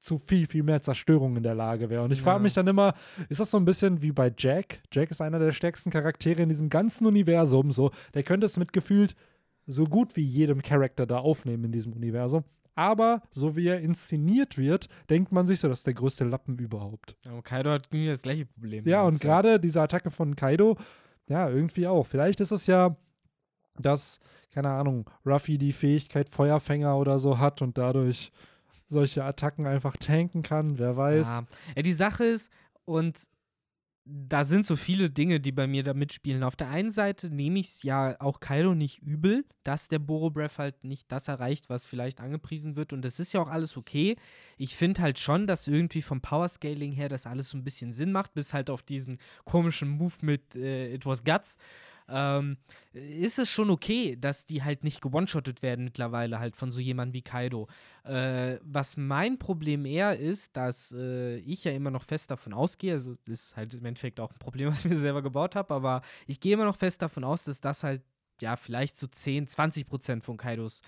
[0.00, 2.02] zu viel, viel mehr Zerstörung in der Lage wäre.
[2.02, 2.42] Und ich frage Ja.
[2.42, 2.94] mich dann immer,
[3.28, 4.80] ist das so ein bisschen wie bei Jack?
[4.92, 7.70] Jack ist einer der stärksten Charaktere in diesem ganzen Universum.
[7.70, 9.14] So, der könnte es mit gefühlt
[9.66, 12.44] so gut wie jedem Charakter da aufnehmen in diesem Universum.
[12.74, 16.58] Aber so wie er inszeniert wird, denkt man sich so, das ist der größte Lappen
[16.58, 17.14] überhaupt.
[17.28, 18.86] Aber Kaido hat irgendwie das gleiche Problem.
[18.88, 20.78] Ja, und gerade diese Attacke von Kaido,
[21.28, 22.06] ja, irgendwie auch.
[22.06, 22.96] Vielleicht ist es ja,
[23.78, 28.32] dass, keine Ahnung, Ruffy die Fähigkeit Feuerfänger oder so hat und dadurch
[28.90, 31.26] solche Attacken einfach tanken kann, wer weiß.
[31.26, 31.46] Ja.
[31.76, 32.50] ja, die Sache ist,
[32.84, 33.18] und
[34.04, 36.42] da sind so viele Dinge, die bei mir da mitspielen.
[36.42, 40.30] Auf der einen Seite nehme ich es ja auch Kaido nicht übel, dass der Boro
[40.30, 42.92] Breath halt nicht das erreicht, was vielleicht angepriesen wird.
[42.92, 44.16] Und das ist ja auch alles okay.
[44.56, 48.10] Ich finde halt schon, dass irgendwie vom Powerscaling her das alles so ein bisschen Sinn
[48.10, 51.56] macht, bis halt auf diesen komischen Move mit äh, It Was Guts.
[52.10, 52.56] Ähm,
[52.92, 57.14] ist es schon okay, dass die halt nicht gewone-shottet werden mittlerweile halt von so jemandem
[57.14, 57.68] wie Kaido.
[58.04, 62.94] Äh, was mein Problem eher ist, dass äh, ich ja immer noch fest davon ausgehe,
[62.94, 66.02] also ist halt im Endeffekt auch ein Problem, was ich mir selber gebaut habe, aber
[66.26, 68.02] ich gehe immer noch fest davon aus, dass das halt
[68.40, 70.82] ja vielleicht so 10, 20 Prozent von Kaidos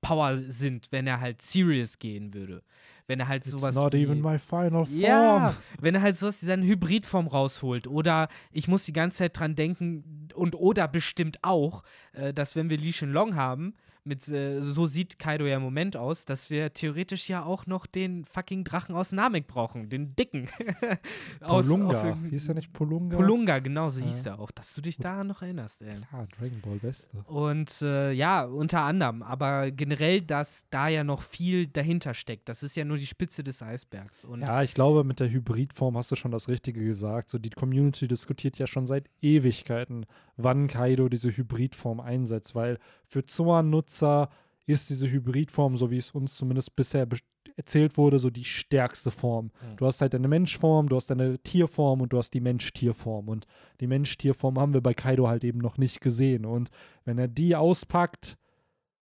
[0.00, 2.62] Power sind, wenn er halt serious gehen würde.
[3.10, 5.00] Wenn er halt It's sowas not wie, even my final form.
[5.00, 7.88] ja, wenn er halt so seine Hybridform rausholt.
[7.88, 12.70] Oder ich muss die ganze Zeit dran denken, und oder bestimmt auch, äh, dass wenn
[12.70, 16.72] wir Li Shenlong haben, mit, äh, so sieht Kaido ja im Moment aus, dass wir
[16.72, 20.48] theoretisch ja auch noch den fucking Drachen aus Namek brauchen, den dicken.
[21.40, 22.16] aus, Polunga.
[22.28, 23.16] Hieß der nicht Polunga?
[23.16, 24.06] Polunga, genau so Ja.
[24.06, 25.94] hieß der auch, dass du dich daran noch erinnerst, ey.
[26.12, 27.18] Ja, Dragon Ball Beste.
[27.26, 32.48] Und äh, ja, unter anderem, aber generell, dass da ja noch viel dahinter steckt.
[32.48, 34.24] Das ist ja nur die Spitze des Eisbergs.
[34.24, 37.30] Und Ja, ich glaube, mit der Hybridform hast du schon das Richtige gesagt.
[37.30, 42.78] So, die Community diskutiert ja schon seit Ewigkeiten, wann Kaido diese Hybridform einsetzt, weil
[43.10, 44.30] für Zoan-Nutzer
[44.66, 47.08] ist diese Hybridform, so wie es uns zumindest bisher
[47.56, 49.46] erzählt wurde, so die stärkste Form.
[49.46, 49.76] Mhm.
[49.76, 53.28] Du hast halt eine Menschform, du hast eine Tierform und du hast die Mensch-Tierform.
[53.28, 53.46] Und
[53.80, 56.46] die Mensch-Tierform haben wir bei Kaido halt eben noch nicht gesehen.
[56.46, 56.70] Und
[57.04, 58.38] wenn er die auspackt,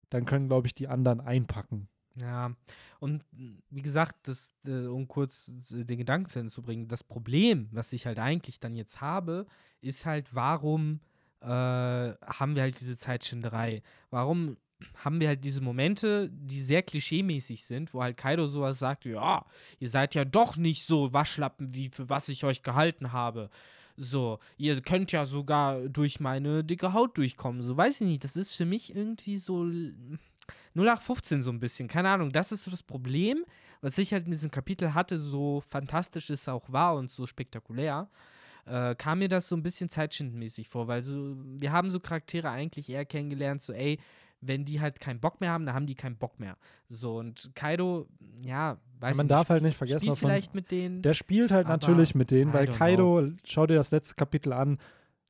[0.09, 1.89] dann können, glaube ich, die anderen einpacken.
[2.21, 2.53] Ja,
[2.99, 3.25] und
[3.69, 7.91] wie gesagt, das, äh, um kurz den Gedanken zu Ende zu bringen, das Problem, was
[7.91, 9.45] ich halt eigentlich dann jetzt habe,
[9.81, 11.01] ist halt, warum
[11.41, 13.81] äh, haben wir halt diese Zeitschinderei?
[14.09, 14.57] Warum
[15.03, 19.43] haben wir halt diese Momente, die sehr klischeemäßig sind, wo halt Kaido sowas sagt, ja,
[19.79, 23.49] ihr seid ja doch nicht so Waschlappen, wie für was ich euch gehalten habe.
[23.95, 27.63] So, ihr könnt ja sogar durch meine dicke Haut durchkommen.
[27.63, 30.19] So, weiß ich nicht, das ist für mich irgendwie so l-
[30.75, 32.31] 0815 so ein bisschen, keine Ahnung.
[32.31, 33.43] Das ist so das Problem,
[33.81, 38.07] was ich halt mit diesem Kapitel hatte, so fantastisch es auch war und so spektakulär,
[38.67, 42.49] äh, kam mir das so ein bisschen zeitschindenmäßig vor, weil so, wir haben so Charaktere
[42.49, 43.99] eigentlich eher kennengelernt, so, ey,
[44.41, 46.57] wenn die halt keinen Bock mehr haben, dann haben die keinen Bock mehr.
[46.89, 48.07] So, und Kaido,
[48.43, 51.01] ja, weiß man ich darf nicht, halt nicht vergessen, dass man vielleicht mit denen.
[51.01, 54.77] Der spielt halt natürlich mit denen, I weil Kaido, schau dir das letzte Kapitel an,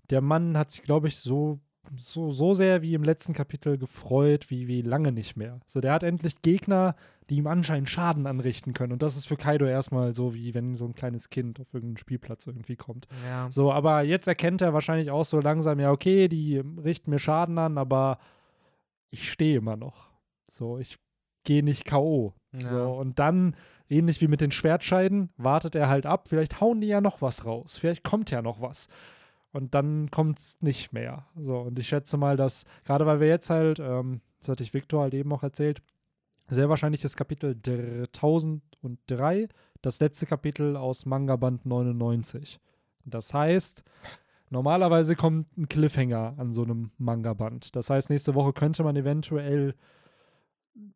[0.10, 1.60] der Mann hat sich, glaube ich, so,
[1.95, 5.60] so, so sehr wie im letzten Kapitel gefreut, wie, wie lange nicht mehr.
[5.65, 6.95] So, der hat endlich Gegner,
[7.30, 8.94] die ihm anscheinend Schaden anrichten können.
[8.94, 11.98] Und das ist für Kaido erstmal so, wie wenn so ein kleines Kind auf irgendeinen
[11.98, 13.08] Spielplatz irgendwie kommt.
[13.26, 13.48] ja.
[13.52, 17.58] So, aber jetzt erkennt er wahrscheinlich auch so langsam, ja, okay, die richten mir Schaden
[17.58, 18.18] an, aber
[19.10, 20.10] ich stehe immer noch.
[20.50, 20.98] So, ich
[21.44, 22.34] gehe nicht K.O.
[22.54, 22.62] Ja.
[22.62, 23.56] So, und dann,
[23.90, 26.28] ähnlich wie mit den Schwertscheiden, wartet er halt ab.
[26.30, 27.78] Vielleicht hauen die ja noch was raus.
[27.78, 28.88] Vielleicht kommt ja noch was.
[29.52, 31.26] Und dann kommt es nicht mehr.
[31.36, 34.74] So, und ich schätze mal, dass, gerade weil wir jetzt halt, ähm, das hatte ich
[34.74, 35.82] Victor halt eben auch erzählt,
[36.48, 39.50] sehr wahrscheinlich das Kapitel dr- 1003,
[39.82, 42.60] das letzte Kapitel aus Manga-Band 99.
[43.06, 43.84] Das heißt,
[44.50, 47.76] normalerweise kommt ein Cliffhanger an so einem Manga-Band.
[47.76, 49.76] Das heißt, nächste Woche könnte man eventuell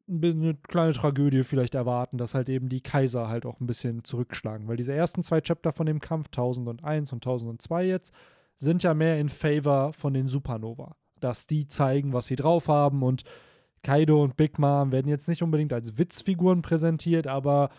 [0.07, 4.67] eine kleine Tragödie vielleicht erwarten, dass halt eben die Kaiser halt auch ein bisschen zurückschlagen.
[4.67, 8.13] Weil diese ersten zwei Chapter von dem Kampf, 1001 und 1002 jetzt,
[8.57, 10.95] sind ja mehr in Favor von den Supernova.
[11.19, 13.23] Dass die zeigen, was sie drauf haben und
[13.83, 17.69] Kaido und Big Mom werden jetzt nicht unbedingt als Witzfiguren präsentiert, aber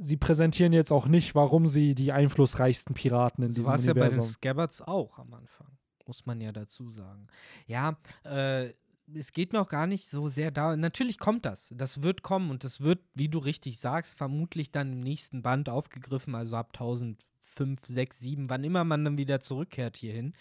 [0.00, 3.86] sie präsentieren jetzt auch nicht, warum sie die einflussreichsten Piraten in So diesem war es
[3.86, 4.32] ja bei den Universum.
[4.32, 5.68] Scabbards auch am Anfang,
[6.06, 7.26] muss man ja dazu sagen.
[7.66, 8.72] Ja, äh,
[9.14, 10.76] es geht mir auch gar nicht so sehr da.
[10.76, 11.72] Natürlich kommt das.
[11.74, 15.68] Das wird kommen und das wird, wie du richtig sagst, vermutlich dann im nächsten Band
[15.68, 20.32] aufgegriffen, also ab 1005, 6, 7, wann immer man dann wieder zurückkehrt hierhin.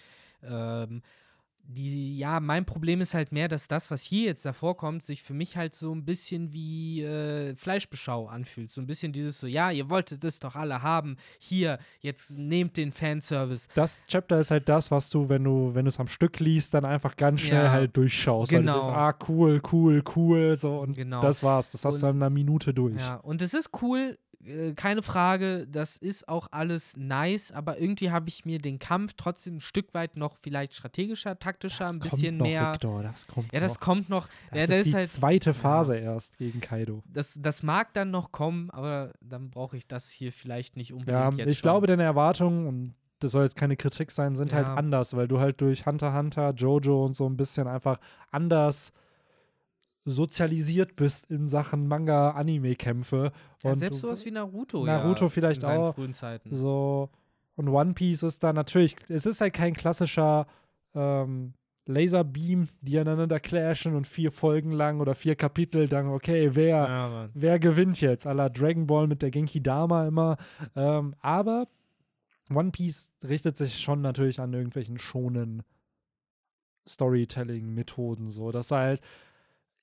[0.42, 1.02] Ähm,
[1.68, 5.24] die, ja, mein Problem ist halt mehr, dass das, was hier jetzt davor kommt, sich
[5.24, 8.70] für mich halt so ein bisschen wie äh, Fleischbeschau anfühlt.
[8.72, 11.18] So ein bisschen dieses so, ja, ihr wolltet das doch alle haben.
[11.40, 13.68] Hier, jetzt nehmt den Fanservice.
[13.74, 16.74] Das Chapter ist halt das, was du, wenn du, wenn du es am Stück liest,
[16.74, 18.52] dann einfach ganz schnell ja, halt durchschaust.
[18.52, 18.74] Genau.
[18.74, 21.22] Weil es ist, ah, cool, cool, cool, so und genau.
[21.22, 21.72] das war's.
[21.72, 22.98] Das hast und, du in einer Minute durch.
[22.98, 28.12] Ja, und es ist cool, äh, keine Frage, das ist auch alles nice, aber irgendwie
[28.12, 32.00] habe ich mir den Kampf trotzdem ein Stück weit noch vielleicht strategischer, taktischer, das ein
[32.00, 32.74] bisschen noch, mehr.
[32.74, 33.80] Victor, das kommt ja, das noch.
[33.80, 34.28] kommt noch.
[34.52, 37.04] Das ja, ist, ist die halt, zweite Phase ja, erst gegen Kaido.
[37.06, 41.18] Das, das mag dann noch kommen, aber dann brauche ich das hier vielleicht nicht unbedingt
[41.18, 41.64] ja, jetzt Ich schon.
[41.64, 45.40] glaube, deine Erwartungen, und das soll jetzt keine Kritik sein, sind halt anders, weil du
[45.40, 47.98] halt durch Hunter Hunter, Jojo und so ein bisschen einfach
[48.32, 48.92] anders
[50.06, 53.32] sozialisiert bist in Sachen Manga-Anime-Kämpfe.
[53.64, 54.86] Ja, selbst sowas wie Naruto.
[54.86, 55.96] Naruto ja, vielleicht in auch.
[55.96, 56.54] Frühen Zeiten.
[56.54, 57.10] So.
[57.56, 60.46] Und One Piece ist da natürlich, es ist halt kein klassischer
[60.94, 61.54] ähm,
[61.88, 67.30] Laserbeam, die aneinander clashen und vier Folgen lang oder vier Kapitel dann, okay, wer, ja,
[67.34, 68.28] wer gewinnt jetzt?
[68.28, 70.38] A la Dragon Ball mit der Genki Dama immer.
[70.76, 71.68] Ähm, aber
[72.54, 75.64] One Piece richtet sich schon natürlich an irgendwelchen schonen
[76.88, 79.02] Storytelling-Methoden, so, dass halt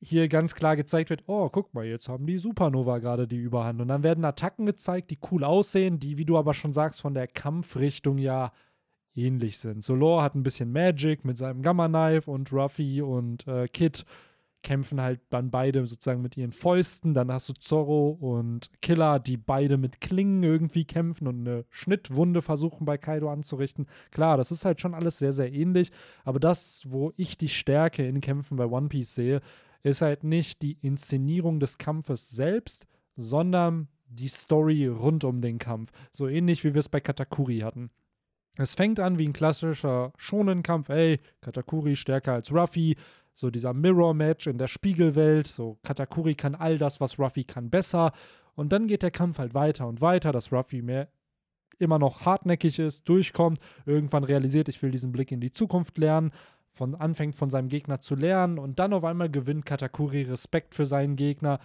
[0.02, 3.80] hier ganz klar gezeigt wird, oh, guck mal, jetzt haben die Supernova gerade die Überhand.
[3.80, 7.14] Und dann werden Attacken gezeigt, die cool aussehen, die, wie du aber schon sagst, von
[7.14, 8.52] der Kampfrichtung ja
[9.14, 9.84] ähnlich sind.
[9.84, 14.04] Solor hat ein bisschen Magic mit seinem Gamma Knife und Ruffy und äh, Kid
[14.62, 17.14] kämpfen halt dann beide sozusagen mit ihren Fäusten.
[17.14, 22.42] Dann hast du Zorro und Killer, die beide mit Klingen irgendwie kämpfen und eine Schnittwunde
[22.42, 23.86] versuchen bei Kaido anzurichten.
[24.10, 25.90] Klar, das ist halt schon alles sehr, sehr ähnlich.
[26.24, 29.40] Aber das, wo ich die Stärke in Kämpfen bei One Piece sehe,
[29.82, 35.90] ist halt nicht die Inszenierung des Kampfes selbst, sondern die Story rund um den Kampf.
[36.10, 37.90] So ähnlich wie wir es bei Katakuri hatten.
[38.56, 40.90] Es fängt an wie ein klassischer Shonen-Kampf.
[40.90, 42.96] Ey, Katakuri stärker als Ruffy.
[43.34, 45.46] So dieser Mirror-Match in der Spiegelwelt.
[45.46, 48.12] So Katakuri kann all das, was Ruffy kann, besser.
[48.54, 51.08] Und dann geht der Kampf halt weiter und weiter, dass Ruffy mehr
[51.78, 56.30] immer noch hartnäckig ist, durchkommt, irgendwann realisiert, ich will diesen Blick in die Zukunft lernen
[56.72, 60.86] von, anfängt von seinem Gegner zu lernen und dann auf einmal gewinnt Katakuri Respekt für
[60.86, 61.60] seinen Gegner,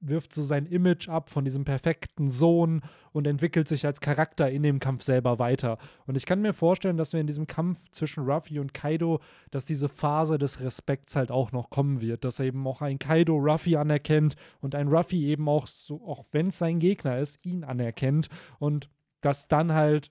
[0.00, 4.62] wirft so sein Image ab von diesem perfekten Sohn und entwickelt sich als Charakter in
[4.62, 5.78] dem Kampf selber weiter.
[6.06, 9.64] Und ich kann mir vorstellen, dass wir in diesem Kampf zwischen Ruffy und Kaido, dass
[9.64, 13.76] diese Phase des Respekts halt auch noch kommen wird, dass eben auch ein Kaido Ruffy
[13.76, 18.28] anerkennt und ein Ruffy eben auch so, auch wenn es sein Gegner ist, ihn anerkennt
[18.58, 18.88] und
[19.20, 20.10] dass dann halt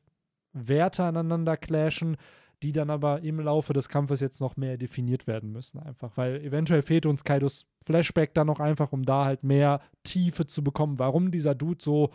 [0.54, 2.18] Werte aneinander clashen,
[2.64, 6.16] die dann aber im Laufe des Kampfes jetzt noch mehr definiert werden müssen, einfach.
[6.16, 10.64] Weil eventuell fehlt uns Kaidos Flashback dann noch einfach, um da halt mehr Tiefe zu
[10.64, 12.12] bekommen, warum dieser Dude so,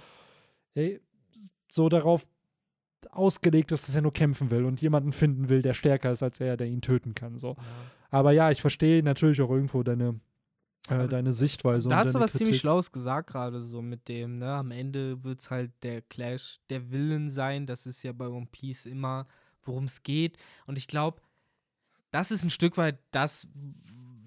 [0.75, 1.01] ey,
[1.71, 2.27] so darauf
[3.11, 6.41] ausgelegt ist, dass er nur kämpfen will und jemanden finden will, der stärker ist als
[6.41, 7.39] er, der ihn töten kann.
[7.39, 7.51] So.
[7.51, 7.65] Ja.
[8.11, 10.21] Aber ja, ich verstehe natürlich auch irgendwo deine,
[10.89, 11.89] äh, deine Sichtweise.
[11.89, 12.47] Da hast du was Kritik.
[12.47, 14.53] ziemlich Schlaues gesagt, gerade so mit dem, ne?
[14.53, 17.67] Am Ende wird es halt der Clash der Willen sein.
[17.67, 19.27] Das ist ja bei One Piece immer
[19.65, 20.37] worum es geht.
[20.67, 21.21] Und ich glaube,
[22.11, 23.49] das ist ein Stück weit das,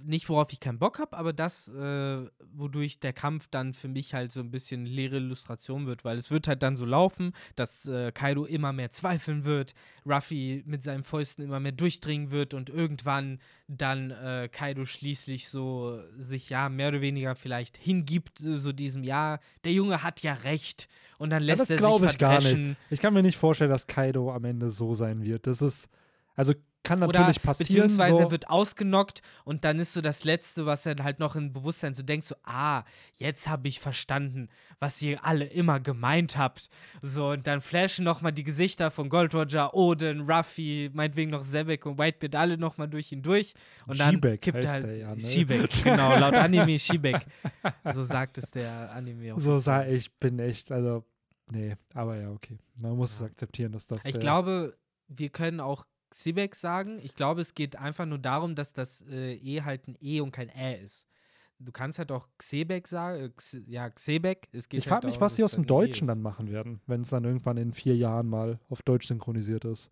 [0.06, 4.14] nicht worauf ich keinen Bock habe, aber das, äh, wodurch der Kampf dann für mich
[4.14, 7.88] halt so ein bisschen leere Illustration wird, weil es wird halt dann so laufen, dass
[7.88, 9.74] äh, Kaido immer mehr zweifeln wird,
[10.06, 16.00] Ruffy mit seinen Fäusten immer mehr durchdringen wird und irgendwann dann äh, Kaido schließlich so
[16.18, 20.88] sich ja mehr oder weniger vielleicht hingibt, so diesem ja, der Junge hat ja recht
[21.18, 22.78] und dann lässt ja, das er sich ich gar nicht.
[22.90, 25.48] Ich kann mir nicht vorstellen, dass Kaido am Ende so sein wird.
[25.48, 25.90] Das ist
[26.36, 27.88] also kann natürlich Oder passieren.
[27.88, 28.20] Beziehungsweise so.
[28.20, 31.94] er wird ausgenockt und dann ist so das Letzte, was er halt noch im Bewusstsein
[31.94, 36.70] so denkt, so, ah, jetzt habe ich verstanden, was ihr alle immer gemeint habt.
[37.02, 41.86] So, und dann flashen nochmal die Gesichter von Gold Roger, Odin, Ruffy, meinetwegen noch Zebek
[41.86, 43.54] und Whitebeard alle nochmal durch ihn durch.
[43.88, 44.84] Und dann Shibek kippt er halt.
[44.84, 45.22] Der ja, ne?
[45.22, 47.26] Shibek, genau, laut Anime Shibek.
[47.94, 49.40] So sagt es der Anime auch.
[49.40, 51.06] So sah ich, bin echt, also,
[51.50, 52.58] nee, aber ja, okay.
[52.76, 53.26] Man muss ja.
[53.26, 54.04] es akzeptieren, dass das.
[54.04, 54.72] Ich glaube,
[55.08, 57.00] wir können auch Xebec sagen.
[57.02, 60.32] Ich glaube, es geht einfach nur darum, dass das äh, E halt ein E und
[60.32, 61.08] kein Ä ist.
[61.60, 64.48] Du kannst halt auch Xebec sagen, äh, X, ja, Xebec.
[64.52, 66.82] Es geht ich frage halt mich, was sie aus dem E Deutschen dann machen werden,
[66.88, 69.92] wenn es dann irgendwann in vier Jahren mal auf Deutsch synchronisiert ist.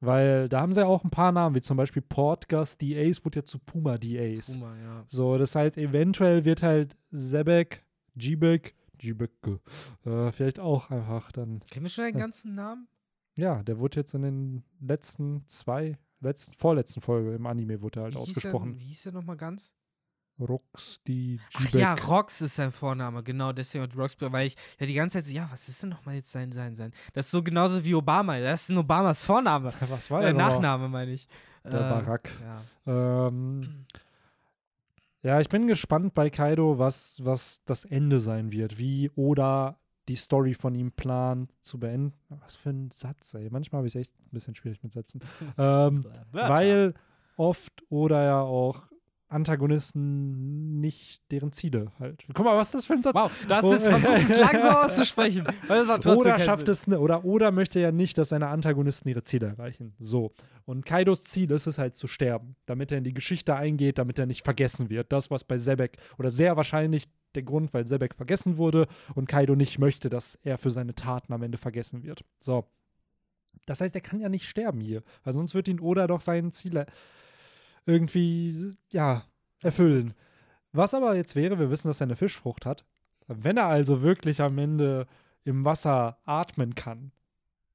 [0.00, 3.40] Weil da haben sie ja auch ein paar Namen, wie zum Beispiel Portgas DAs wurde
[3.40, 4.54] ja zu Puma DAs.
[4.54, 5.04] Puma, ja.
[5.06, 9.30] So, das heißt, eventuell wird halt Zebek, Jibek, Jibek,
[10.04, 11.60] äh, vielleicht auch einfach dann.
[11.70, 12.88] Kennen wir schon den ganzen Namen?
[13.36, 18.14] Ja, der wurde jetzt in den letzten zwei, letzten, vorletzten Folge im Anime wurde halt
[18.14, 18.74] wie ausgesprochen.
[18.74, 19.74] Er, wie hieß der nochmal ganz?
[20.40, 24.86] Rox, die Ach ja, Rox ist sein Vorname, genau, deswegen hat Rox, weil ich ja
[24.86, 26.92] die ganze Zeit so, ja, was ist denn nochmal jetzt sein, sein, sein?
[27.12, 29.72] Das ist so genauso wie Obama, das ist ein Obamas Vorname.
[29.88, 31.28] Was war der äh, Nachname, meine ich.
[31.62, 32.30] Der äh, Barack.
[32.84, 33.28] Ja.
[33.28, 33.86] Ähm,
[35.22, 39.78] ja, ich bin gespannt bei Kaido, was, was das Ende sein wird, wie Oda
[40.08, 42.12] die Story von ihm plant zu beenden.
[42.28, 43.48] Was für ein Satz, ey.
[43.50, 45.20] Manchmal habe ich es echt ein bisschen schwierig mit Sätzen.
[45.58, 46.94] ähm, weil
[47.36, 48.82] oft oder ja auch
[49.34, 52.24] Antagonisten nicht deren Ziele halt.
[52.32, 53.14] Guck mal, was ist das für ein Satz?
[53.14, 55.46] Wow, das ist, versuchst es langsam auszusprechen.
[56.04, 59.94] oder schafft es, ne, oder, oder möchte ja nicht, dass seine Antagonisten ihre Ziele erreichen.
[59.98, 60.32] So.
[60.64, 64.18] Und Kaidos Ziel ist es halt zu sterben, damit er in die Geschichte eingeht, damit
[64.18, 65.12] er nicht vergessen wird.
[65.12, 69.56] Das, was bei Sebek, oder sehr wahrscheinlich der Grund, weil Sebek vergessen wurde und Kaido
[69.56, 72.24] nicht möchte, dass er für seine Taten am Ende vergessen wird.
[72.38, 72.64] So.
[73.66, 76.52] Das heißt, er kann ja nicht sterben hier, weil sonst wird ihn Oda doch seinen
[76.52, 76.86] Ziele
[77.86, 79.24] irgendwie, ja,
[79.62, 80.14] erfüllen.
[80.72, 82.84] Was aber jetzt wäre, wir wissen, dass er eine Fischfrucht hat.
[83.26, 85.06] Wenn er also wirklich am Ende
[85.44, 87.12] im Wasser atmen kann,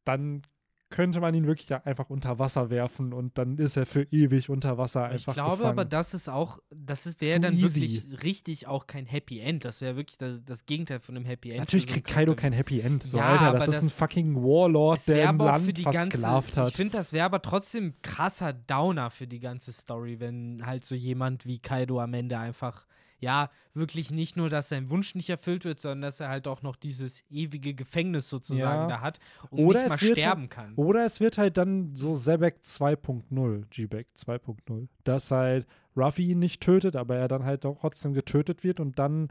[0.06, 0.44] dann
[0.90, 4.78] könnte man ihn wirklich einfach unter Wasser werfen und dann ist er für ewig unter
[4.78, 5.70] Wasser einfach Ich glaube gefangen.
[5.70, 7.82] aber, das ist auch, das wäre dann easy.
[7.82, 9.66] wirklich richtig auch kein Happy End.
[9.66, 11.60] Das wäre wirklich das, das, Gegenteil von einem Happy End.
[11.60, 13.04] Natürlich kriegt Kaido kein Happy End.
[13.04, 16.70] So, ja, Alter, das ist das, ein fucking Warlord, der im Land versklavt hat.
[16.70, 20.96] Ich finde, das wäre aber trotzdem krasser Downer für die ganze Story, wenn halt so
[20.96, 22.86] jemand wie Kaido am Ende einfach
[23.20, 26.62] ja, wirklich nicht nur, dass sein Wunsch nicht erfüllt wird, sondern dass er halt auch
[26.62, 28.88] noch dieses ewige Gefängnis sozusagen ja.
[28.88, 30.76] da hat und oder nicht mal sterben halt, kann.
[30.76, 36.62] Oder es wird halt dann so Zebek 2.0, G-Back 2.0, dass halt Ruffy ihn nicht
[36.62, 39.30] tötet, aber er dann halt auch trotzdem getötet wird und dann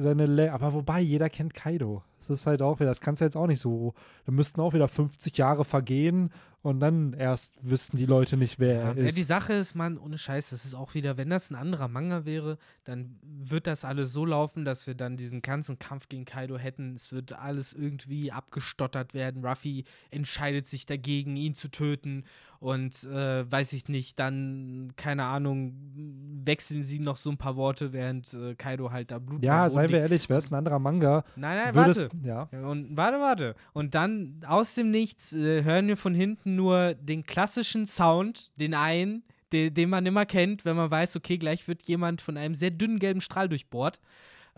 [0.00, 2.02] seine Le aber wobei, jeder kennt Kaido.
[2.18, 3.94] Das ist halt auch wieder, das kannst du jetzt auch nicht so.
[4.26, 6.30] Da müssten auch wieder 50 Jahre vergehen
[6.62, 9.16] und dann erst wüssten die Leute nicht, wer ja, er ist.
[9.16, 11.86] Ja, die Sache ist, man, ohne Scheiß, das ist auch wieder, wenn das ein anderer
[11.86, 16.24] Manga wäre, dann wird das alles so laufen, dass wir dann diesen ganzen Kampf gegen
[16.24, 16.94] Kaido hätten.
[16.94, 19.44] Es wird alles irgendwie abgestottert werden.
[19.44, 22.24] Ruffy entscheidet sich dagegen, ihn zu töten
[22.58, 27.92] und äh, weiß ich nicht, dann, keine Ahnung, wechseln sie noch so ein paar Worte,
[27.92, 31.24] während äh, Kaido halt da Blut Ja, seien wir ehrlich, wäre es ein anderer Manga.
[31.36, 32.08] Nein, nein, warte.
[32.22, 32.48] Ja.
[32.62, 33.54] Und warte, warte.
[33.72, 38.74] Und dann aus dem Nichts äh, hören wir von hinten nur den klassischen Sound, den
[38.74, 39.22] einen,
[39.52, 42.70] den, den man immer kennt, wenn man weiß, okay, gleich wird jemand von einem sehr
[42.70, 44.00] dünnen gelben Strahl durchbohrt.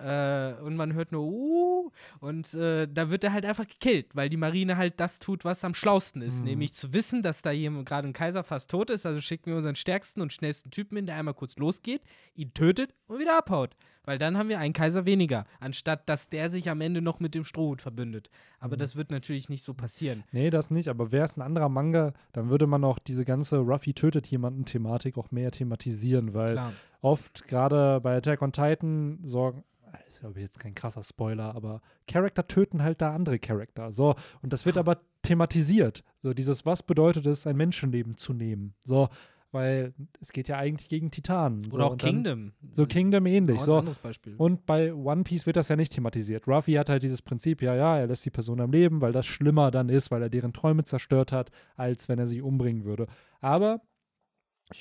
[0.03, 1.91] Äh, und man hört nur, uh,
[2.21, 5.65] und äh, da wird er halt einfach gekillt, weil die Marine halt das tut, was
[5.65, 6.47] am schlausten ist, mhm.
[6.47, 9.07] nämlich zu wissen, dass da jemand gerade ein Kaiser fast tot ist.
[9.07, 12.03] Also schicken wir unseren stärksten und schnellsten Typen hin, der einmal kurz losgeht,
[12.35, 13.77] ihn tötet und wieder abhaut.
[14.05, 17.35] Weil dann haben wir einen Kaiser weniger, anstatt dass der sich am Ende noch mit
[17.35, 18.31] dem Strohhut verbündet.
[18.59, 18.81] Aber mhm.
[18.81, 20.25] das wird natürlich nicht so passieren.
[20.33, 20.89] Nee, das nicht.
[20.89, 24.65] Aber wäre es ein anderer Manga, dann würde man auch diese ganze Ruffy tötet jemanden
[24.65, 26.73] Thematik auch mehr thematisieren, weil Klar.
[27.01, 29.65] Oft gerade bei Attack on Titan sorgen
[30.11, 33.93] ist glaube ich jetzt kein krasser Spoiler, aber Charakter töten halt da andere Charakter.
[33.93, 36.05] So, und das wird aber thematisiert.
[36.23, 38.75] So, dieses, was bedeutet es, ein Menschenleben zu nehmen?
[38.85, 39.09] So,
[39.53, 41.67] weil es geht ja eigentlich gegen Titanen.
[41.67, 42.53] Oder so, auch Kingdom.
[42.73, 43.61] so Kingdom ähnlich.
[43.61, 43.79] So.
[43.79, 44.35] anderes Beispiel.
[44.37, 46.47] Und bei One Piece wird das ja nicht thematisiert.
[46.47, 49.27] Ruffy hat halt dieses Prinzip, ja, ja, er lässt die Person am Leben, weil das
[49.27, 53.07] schlimmer dann ist, weil er deren Träume zerstört hat, als wenn er sie umbringen würde.
[53.41, 53.81] Aber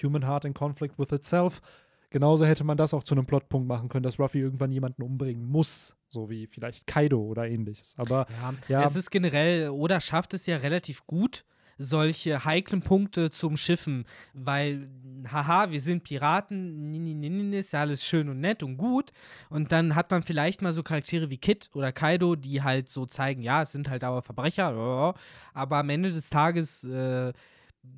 [0.03, 1.61] Human Heart in Conflict with Itself
[2.09, 5.45] Genauso hätte man das auch zu einem Plotpunkt machen können, dass Ruffy irgendwann jemanden umbringen
[5.45, 7.95] muss, so wie vielleicht Kaido oder ähnliches.
[7.97, 8.25] Aber
[8.67, 8.83] ja, ja.
[8.83, 11.45] es ist generell, oder schafft es ja relativ gut,
[11.79, 14.89] solche heiklen Punkte zum Schiffen, weil,
[15.31, 19.11] haha, wir sind Piraten, ist ja alles schön und nett und gut.
[19.49, 23.05] Und dann hat man vielleicht mal so Charaktere wie Kid oder Kaido, die halt so
[23.05, 25.15] zeigen, ja, es sind halt aber Verbrecher,
[25.53, 27.33] aber am Ende des Tages äh,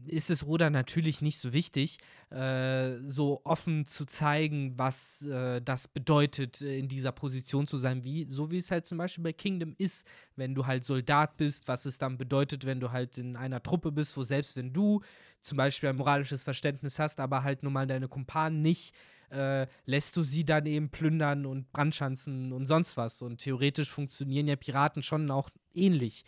[0.05, 1.97] ist es Oda natürlich nicht so wichtig,
[2.29, 8.03] äh, so offen zu zeigen, was äh, das bedeutet, äh, in dieser Position zu sein,
[8.03, 10.05] wie, so wie es halt zum Beispiel bei Kingdom ist,
[10.35, 13.91] wenn du halt Soldat bist, was es dann bedeutet, wenn du halt in einer Truppe
[13.91, 15.01] bist, wo selbst wenn du
[15.41, 18.93] zum Beispiel ein moralisches Verständnis hast, aber halt nun mal deine Kumpanen nicht,
[19.31, 23.21] äh, lässt du sie dann eben plündern und brandschanzen und sonst was.
[23.21, 26.25] Und theoretisch funktionieren ja Piraten schon auch ähnlich.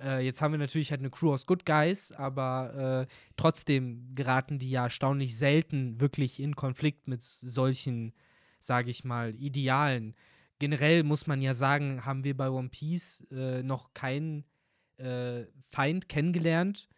[0.00, 4.58] Äh, jetzt haben wir natürlich halt eine Crew aus Good Guys, aber äh, trotzdem geraten
[4.58, 8.12] die ja erstaunlich selten wirklich in Konflikt mit solchen,
[8.60, 10.14] sage ich mal, Idealen.
[10.58, 14.44] Generell muss man ja sagen, haben wir bei One Piece äh, noch keinen
[14.98, 16.88] äh, Feind kennengelernt,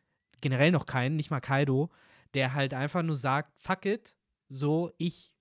[0.41, 1.91] generell noch keinen, nicht mal Kaido,
[2.35, 4.15] der halt einfach nur sagt, fuck it,
[4.49, 5.33] so, ich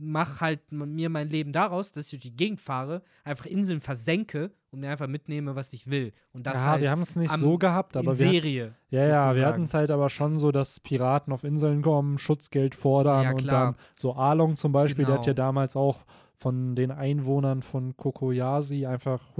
[0.00, 4.50] mache halt mir mein Leben daraus, dass ich durch die Gegend fahre, einfach Inseln versenke
[4.70, 6.12] und mir einfach mitnehme, was ich will.
[6.32, 8.74] Und das ja, halt wir haben es nicht am- so gehabt, in aber wir, Serie.
[8.88, 12.74] ja, ja, wir hatten es halt aber schon so, dass Piraten auf Inseln kommen, Schutzgeld
[12.74, 15.30] fordern Ja, und dann so Along zum Beispiel, der hat Genau.
[15.30, 19.36] ja damals auch von den Einwohnern von Kokoyasi einfach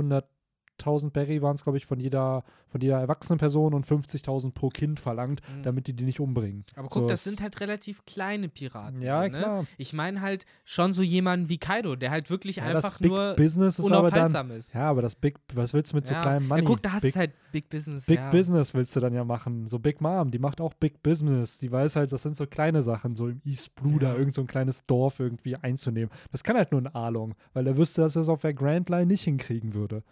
[0.83, 4.68] 100.000 Berry waren es, glaube ich, von jeder, von jeder erwachsenen Person und 50.000 pro
[4.68, 5.62] Kind verlangt, Mhm.
[5.62, 6.64] damit die die nicht umbringen.
[6.76, 9.03] Aber guck, so, das sind halt relativ kleine Piraten.
[9.03, 9.39] Ja, so, ne?
[9.39, 9.66] klar.
[9.78, 13.35] Ich meine halt schon so jemanden wie Kaido, der halt wirklich Ja, einfach Big nur
[13.37, 14.01] Business ist aber dann.
[14.07, 14.74] unaufhaltsam ist.
[14.74, 16.22] Ja, aber das Big, was willst du mit so Ja.
[16.22, 16.62] kleinem Money?
[16.62, 18.07] Ja, guck, da hast du halt Big Business.
[18.07, 18.31] Big ja.
[18.31, 19.66] Business willst du dann ja machen.
[19.66, 21.59] So Big Mom, die macht auch Big Business.
[21.59, 24.41] Die weiß halt, das sind so kleine Sachen, so im East Blue da irgend so
[24.43, 26.11] ein kleines Dorf irgendwie einzunehmen.
[26.31, 28.89] Das kann halt nur ein Along, weil er wüsste, dass er es auf der Grand
[28.89, 30.03] Line nicht hinkriegen würde.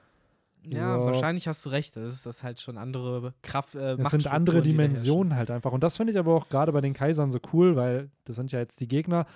[0.65, 1.05] Ja, So.
[1.07, 1.97] wahrscheinlich hast du recht.
[1.97, 3.75] Das ist das halt schon andere Kraft.
[3.75, 4.63] Äh, Es sind andere.
[4.63, 5.73] Dimensionen halt einfach.
[5.73, 8.53] Und das finde ich aber auch gerade bei den Kaisern so cool, weil das sind
[8.53, 9.27] ja jetzt die Gegner,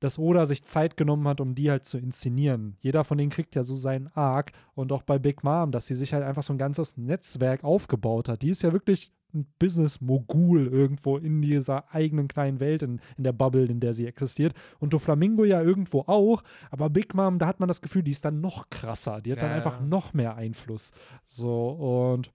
[0.00, 2.76] dass Oda sich Zeit genommen hat, um die halt zu inszenieren.
[2.80, 4.52] Jeder von denen kriegt ja so seinen Arc.
[4.74, 8.28] Und auch bei Big Mom, dass sie sich halt einfach so ein ganzes Netzwerk aufgebaut
[8.28, 8.42] hat.
[8.42, 13.32] Die ist ja wirklich ein Business-Mogul irgendwo in dieser eigenen kleinen Welt, in, in der
[13.32, 14.54] Bubble, in der sie existiert.
[14.78, 16.42] Und Doflamingo ja irgendwo auch.
[16.70, 19.20] Aber Big Mom, da hat man das Gefühl, die ist dann noch krasser.
[19.20, 19.86] Die hat dann Ja, einfach ja.
[19.86, 20.92] noch mehr Einfluss.
[21.26, 22.32] So, und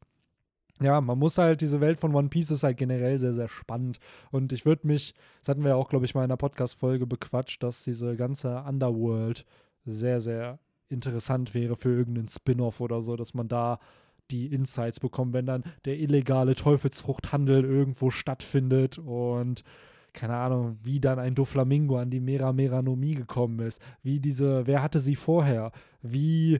[0.81, 3.99] ja, man muss halt, diese Welt von One Piece ist halt generell sehr, sehr spannend.
[4.31, 7.07] Und ich würde mich, das hatten wir ja auch, glaube ich, mal in einer Podcast-Folge
[7.07, 9.45] bequatscht, dass diese ganze Underworld
[9.85, 10.59] sehr, sehr
[10.89, 13.79] interessant wäre für irgendeinen Spin-off oder so, dass man da
[14.31, 19.63] die Insights bekommt, wenn dann der illegale Teufelsfruchthandel irgendwo stattfindet und
[20.13, 24.81] keine Ahnung, wie dann ein Doflamingo an die Mera Meranomie gekommen ist, wie diese, wer
[24.81, 25.71] hatte sie vorher,
[26.01, 26.59] wie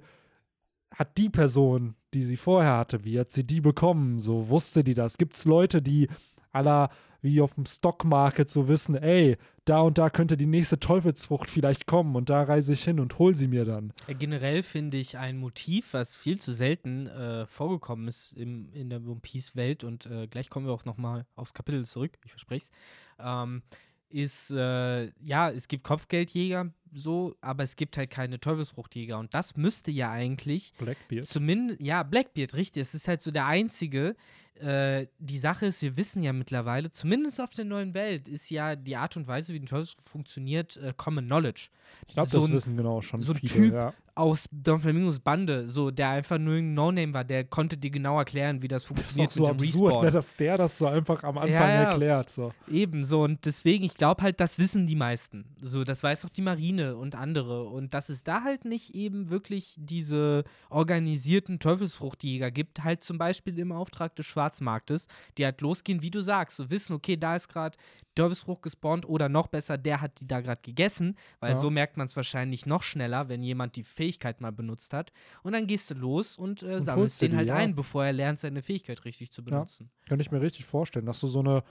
[0.96, 4.20] hat die Person, die sie vorher hatte, wie hat sie die bekommen?
[4.20, 5.18] So wusste die das?
[5.18, 6.08] Gibt es Leute, die
[6.52, 6.90] aller
[7.26, 11.88] wie auf dem Stockmarket so wissen, ey, da und da könnte die nächste Teufelsfrucht vielleicht
[11.88, 13.94] kommen und da reise ich hin und hol sie mir dann.
[14.08, 18.92] Ja, generell finde ich ein Motiv, was viel zu selten äh, vorgekommen ist im, in
[18.92, 22.66] der One Piece-Welt und äh, gleich kommen wir auch nochmal aufs Kapitel zurück, ich verspreche
[22.66, 22.72] es,
[23.20, 23.64] ähm,
[24.10, 29.58] ist, äh, ja, es gibt Kopfgeldjäger so, aber es gibt halt keine Teufelsfruchtjäger und das
[29.58, 31.26] müsste ja eigentlich Blackbeard.
[31.26, 32.82] Zumindest, ja, Blackbeard, richtig.
[32.82, 34.16] Es ist halt so der einzige.
[34.60, 38.76] Äh, die Sache ist, wir wissen ja mittlerweile, zumindest auf der neuen Welt, ist ja
[38.76, 41.68] die Art und Weise, wie die Teufelsfrucht funktioniert, äh, Common Knowledge.
[42.08, 43.54] Ich glaube, so das ein- wissen genau schon so ein viele.
[43.66, 43.94] Typ, ja.
[44.18, 48.18] Aus Don Flamingos Bande, so, der einfach nur ein No-Name war, der konnte dir genau
[48.18, 50.06] erklären, wie das Das ist auch funktioniert so mit dem absurd, Respawn.
[50.06, 51.84] ne, dass der das so einfach am Anfang Ja, ja.
[51.84, 52.30] erklärt.
[52.30, 52.54] So.
[52.72, 55.44] Ebenso und deswegen, ich glaube halt, das wissen die meisten.
[55.60, 57.66] So, das weiß auch die Marine und andere.
[57.66, 63.60] Und dass es da halt nicht eben wirklich diese organisierten Teufelsfruchtjäger gibt, halt zum Beispiel
[63.60, 67.48] im Auftrag des Schwarzmarktes, die halt losgehen, wie du sagst, so wissen, okay, da ist
[67.48, 67.78] gerade
[68.16, 71.60] Teufelsfrucht gespawnt oder noch besser, der hat die da gerade gegessen, weil Ja.
[71.60, 75.12] so merkt man es wahrscheinlich noch schneller, wenn jemand die Fähigkeit mal benutzt hat.
[75.44, 77.56] Und dann gehst du los und, äh, Und sammelst den die, halt ja.
[77.56, 79.50] ein, bevor er lernt, seine Fähigkeit richtig zu Ja.
[79.50, 79.90] benutzen.
[80.08, 81.64] Könnte ich mir richtig vorstellen, dass du so eine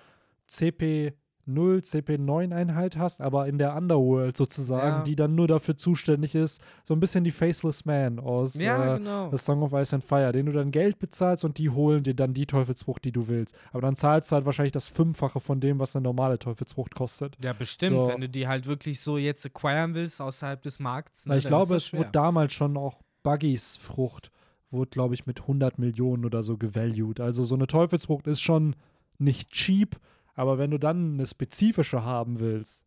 [1.47, 5.03] CP0, CP9-Einheit hast, aber in der Underworld sozusagen, Ja.
[5.03, 8.99] die dann nur dafür zuständig ist, so ein bisschen die Faceless Man aus Ja, äh,
[8.99, 9.31] genau.
[9.31, 12.15] The Song of Ice and Fire, den du dann Geld bezahlst und die holen dir
[12.15, 13.57] dann die Teufelsfrucht, die du willst.
[13.73, 17.37] Aber dann zahlst du halt wahrscheinlich das Fünffache von dem, was eine normale Teufelsfrucht kostet.
[17.45, 18.09] Ja, bestimmt, So.
[18.09, 21.27] wenn du die halt wirklich so jetzt acquiren willst außerhalb des Markts.
[21.27, 24.31] Ne, ich glaube, es wurde damals schon auch Buggys Frucht,
[24.71, 27.21] wurde, glaube ich, mit 100 Millionen oder so gevalued.
[27.21, 28.75] Also so eine Teufelsfrucht ist schon
[29.19, 29.97] nicht cheap,
[30.35, 32.85] aber wenn du dann eine spezifische haben willst,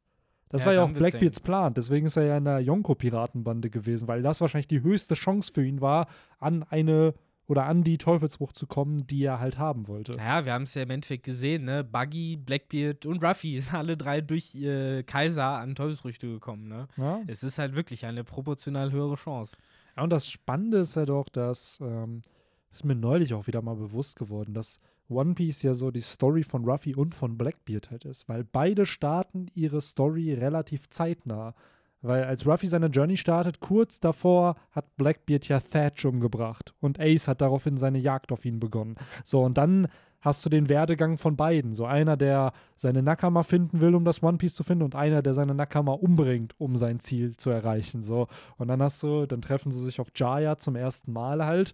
[0.49, 4.07] das Ja, war ja auch Blackbeards Plan, deswegen ist er ja in der Yonko-Piratenbande gewesen,
[4.07, 6.07] weil das wahrscheinlich die höchste Chance für ihn war,
[6.39, 7.13] an eine
[7.47, 10.13] oder an die Teufelsfrucht zu kommen, die er halt haben wollte.
[10.17, 11.81] Ja, wir haben es ja im Endeffekt gesehen, ne?
[11.83, 16.87] Buggy, Blackbeard und Ruffy sind alle drei durch äh, Kaiser an Teufelsfrüchte gekommen, ne?
[16.97, 17.21] Ja?
[17.27, 19.57] Es ist halt wirklich eine proportional höhere Chance.
[19.95, 22.21] Ja, und das Spannende ist ja doch, dass, ähm,
[22.77, 26.43] ist mir neulich auch wieder mal bewusst geworden, dass One Piece ja so die Story
[26.43, 31.55] von Ruffy und von Blackbeard halt ist, weil beide starten ihre Story relativ zeitnah.
[32.03, 37.27] Weil als Ruffy seine Journey startet, kurz davor hat Blackbeard ja Thatch umgebracht und Ace
[37.27, 38.95] hat daraufhin seine Jagd auf ihn begonnen.
[39.23, 39.87] So, und dann
[40.21, 41.73] hast du den Werdegang von beiden.
[41.73, 45.23] So einer, der seine Nakama finden will, um das One Piece zu finden, und einer,
[45.23, 48.03] der seine Nakama umbringt, um sein Ziel zu erreichen.
[48.03, 48.27] So.
[48.57, 51.73] Und dann hast du, dann treffen sie sich auf Jaya zum ersten Mal halt.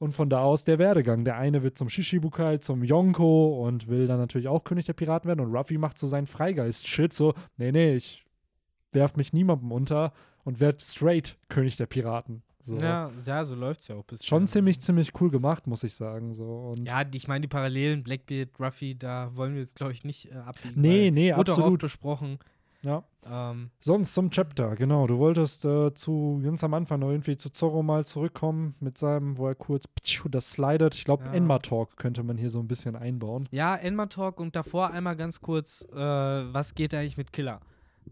[0.00, 1.26] Und von da aus der Werdegang.
[1.26, 5.28] Der eine wird zum Shishibukai, zum Yonko und will dann natürlich auch König der Piraten
[5.28, 5.40] werden.
[5.40, 7.12] Und Ruffy macht so seinen Freigeist-Shit.
[7.12, 8.24] So, nee, nee, ich
[8.92, 12.42] werf mich niemandem unter und werd straight König der Piraten.
[12.62, 12.78] So.
[12.78, 15.94] Ja, ja, so läuft es ja auch bis Schon ziemlich, ziemlich cool gemacht, muss ich
[15.94, 16.32] sagen.
[16.32, 16.44] So.
[16.46, 20.30] Und Ja, ich meine, die Parallelen, Blackbeard, Ruffy, da wollen wir jetzt, glaube ich, nicht
[20.30, 20.80] äh, abbiegen.
[20.80, 21.72] Nee, nee, wurde auch absolut.
[21.72, 22.38] oft besprochen.
[22.82, 23.04] Ja.
[23.26, 25.06] Ähm, Sonst zum Chapter, genau.
[25.06, 29.36] Du wolltest äh, zu ganz am Anfang noch irgendwie zu Zorro mal zurückkommen mit seinem,
[29.36, 30.94] wo er kurz ptschuh, das slidet.
[30.94, 31.32] Ich glaube, Ja.
[31.32, 33.46] Enma Talk könnte man hier so ein bisschen einbauen.
[33.50, 37.60] ja, Enma Talk und davor einmal ganz kurz, äh, was geht eigentlich mit Killer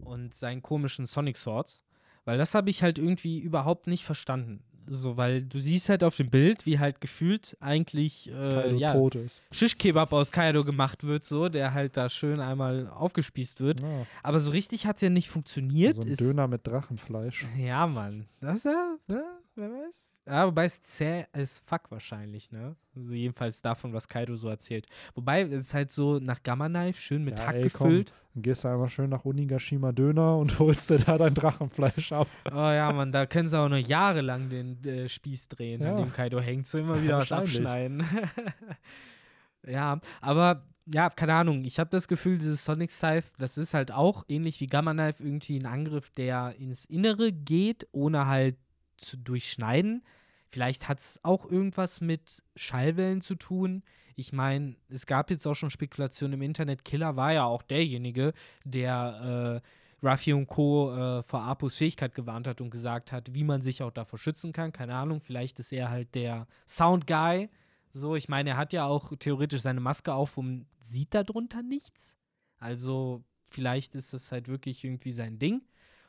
[0.03, 1.83] und seinen komischen Sonic Swords?
[2.25, 4.61] Weil das habe ich halt irgendwie überhaupt nicht verstanden.
[4.91, 9.15] So, weil du siehst halt auf dem Bild, wie halt gefühlt eigentlich äh, ja, tot
[9.15, 9.41] ist.
[9.51, 13.81] Shish-Kebab aus Kaido gemacht wird, so, der halt da schön einmal aufgespießt wird.
[13.81, 15.95] Ja, Aber so richtig hat es ja nicht funktioniert.
[15.95, 17.47] so ein Döner mit Drachenfleisch.
[17.57, 18.25] Ja, Mann.
[18.41, 19.23] Das ist ja, ne?
[19.55, 20.09] Wer weiß.
[20.27, 22.75] Ja, wobei es zäh ist fuck wahrscheinlich, ne?
[22.95, 24.85] Also jedenfalls davon, was Kaido so erzählt.
[25.15, 27.87] Wobei es ist halt so nach Gamma Knife schön mit Ja, Hack ey, komm.
[27.89, 28.13] gefüllt.
[28.35, 32.27] Dann gehst du einmal schön nach Unigashima Döner und holst dir da dein Drachenfleisch ab.
[32.51, 35.91] Oh ja, Mann, da können sie auch noch jahrelang den äh, Spieß drehen, Ja.
[35.91, 38.03] an dem Kaido hängt, so immer wieder was abschneiden.
[39.67, 41.65] ja, aber ja, keine Ahnung.
[41.65, 45.23] Ich habe das Gefühl, dieses Sonic Scythe, das ist halt auch ähnlich wie Gamma Knife
[45.23, 48.57] irgendwie ein Angriff, der ins Innere geht, ohne halt
[48.99, 50.03] zu durchschneiden.
[50.49, 53.83] Vielleicht hat es auch irgendwas mit Schallwellen zu tun.
[54.15, 56.83] Ich meine, es gab jetzt auch schon Spekulationen im Internet.
[56.83, 58.33] Killer war ja auch derjenige,
[58.65, 60.93] der äh, Ruffy und Co.
[60.93, 64.51] Äh, vor Apos Fähigkeit gewarnt hat und gesagt hat, wie man sich auch davor schützen
[64.51, 64.71] kann.
[64.71, 67.49] Keine Ahnung, vielleicht ist er halt der Sound-Guy.
[67.91, 72.17] So, ich meine, er hat ja auch theoretisch seine Maske auf und sieht darunter nichts.
[72.57, 75.61] Also, vielleicht ist das halt wirklich irgendwie sein Ding.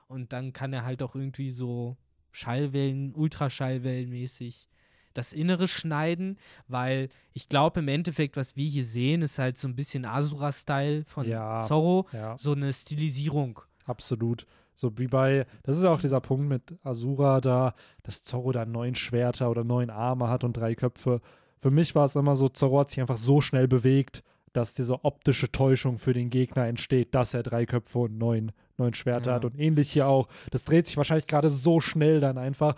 [0.07, 1.97] Und dann kann er halt auch irgendwie so
[2.33, 4.67] Schallwellen, Ultraschallwellen mäßig
[5.13, 9.67] das Innere schneiden, weil ich glaube im Endeffekt, was wir hier sehen, ist halt so
[9.67, 11.59] ein bisschen Asura-Style von Ja.
[11.67, 13.61] Zorro, Ja, so eine Stilisierung.
[13.87, 14.47] absolut.
[14.77, 17.75] So wie bei, das ist ja auch dieser Punkt mit Asura da,
[18.05, 21.21] dass Zorro da neun Schwerter oder neun Arme hat und drei Köpfe.
[21.59, 24.23] Für mich war es immer so, Zorro hat sich einfach so schnell bewegt,
[24.55, 28.95] dass diese optische Täuschung für den Gegner entsteht, dass er drei Köpfe und neun, neun
[28.95, 29.35] Schwerter Ja.
[29.37, 29.45] hat.
[29.45, 30.29] Und ähnlich hier auch.
[30.51, 32.75] Das dreht sich wahrscheinlich gerade so schnell dann einfach,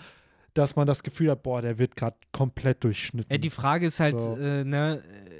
[0.54, 3.32] dass man das Gefühl hat, boah, der wird gerade komplett durchschnitten.
[3.32, 4.36] Ja, die Frage ist halt, So.
[4.36, 5.32] äh, ne, äh,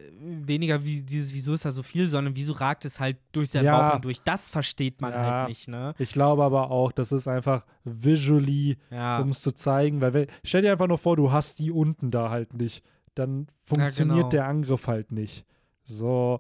[0.47, 3.67] weniger wie dieses, wieso ist da so viel, sondern wieso ragt es halt durch seinen
[3.67, 3.79] Ja.
[3.79, 4.23] Bauch hindurch.
[4.23, 5.19] Das versteht man Ja.
[5.41, 5.95] halt nicht, ne?
[5.99, 9.19] ich glaube aber auch, das ist einfach visually Ja.
[9.21, 12.11] um es zu zeigen, weil wenn, stell dir einfach nur vor, du hast die unten
[12.11, 12.85] da halt nicht,
[13.15, 14.29] dann funktioniert genau.
[14.31, 15.45] der Angriff halt nicht.
[15.85, 16.39] So,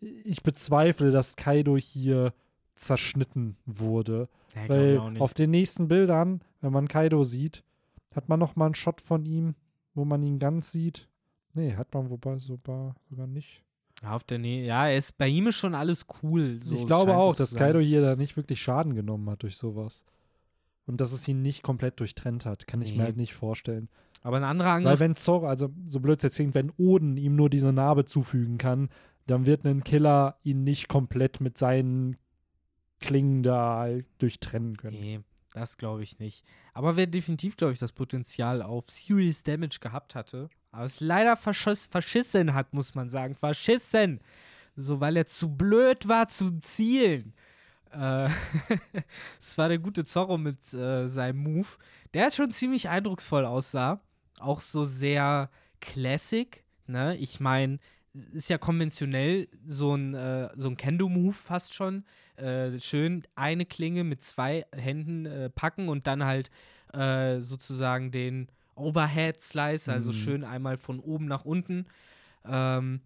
[0.00, 2.32] ich bezweifle, dass Kaido hier
[2.74, 7.62] zerschnitten wurde, Ja, weil ich auf den nächsten Bildern, wenn man Kaido sieht,
[8.14, 9.54] hat man noch mal einen Shot von ihm,
[9.94, 11.08] wo man ihn ganz sieht.
[11.54, 13.62] Nee, hat man wobei sogar, sogar nicht.
[14.02, 14.64] Ja, auf der Nähe.
[14.66, 16.58] Ja, er ist, bei ihm ist schon alles cool.
[16.62, 17.54] So ich glaube auch, dass.
[17.54, 20.04] Kaido hier da nicht wirklich Schaden genommen hat durch sowas.
[20.86, 22.98] Und dass es ihn nicht komplett durchtrennt hat, kann ich Nee.
[22.98, 23.88] mir halt nicht vorstellen.
[24.22, 25.00] Aber ein anderer Weil Angriff.
[25.00, 28.58] wenn Zorro, also so blöd es jetzt klingt, wenn Oden ihm nur diese Narbe zufügen
[28.58, 28.88] kann,
[29.26, 32.16] dann wird ein Killer ihn nicht komplett mit seinen
[33.04, 34.98] Klingen da halt durchtrennen können.
[34.98, 35.20] Nee,
[35.52, 36.44] das glaube ich nicht.
[36.72, 41.36] Aber wer definitiv, glaube ich, das Potenzial auf Serious Damage gehabt hatte, aber es leider
[41.36, 43.34] verschiss, verschissen hat, muss man sagen.
[43.34, 44.20] Verschissen!
[44.74, 47.32] So, weil er zu blöd war zum Zielen.
[47.92, 48.28] Äh,
[49.40, 51.68] das war der gute Zorro mit äh, seinem Move,
[52.12, 54.00] der schon ziemlich eindrucksvoll aussah.
[54.40, 55.48] Auch so sehr
[55.80, 57.16] classic, ne?
[57.18, 57.78] Ich meine,
[58.32, 62.04] ist ja konventionell so ein, äh, so ein Kendo-Move fast schon.
[62.36, 66.50] Äh, schön eine Klinge mit zwei Händen äh, packen und dann halt
[66.92, 70.14] äh, sozusagen den Overhead-Slice, also Mhm.
[70.16, 71.86] schön einmal von oben nach unten.
[72.44, 73.00] Ähm,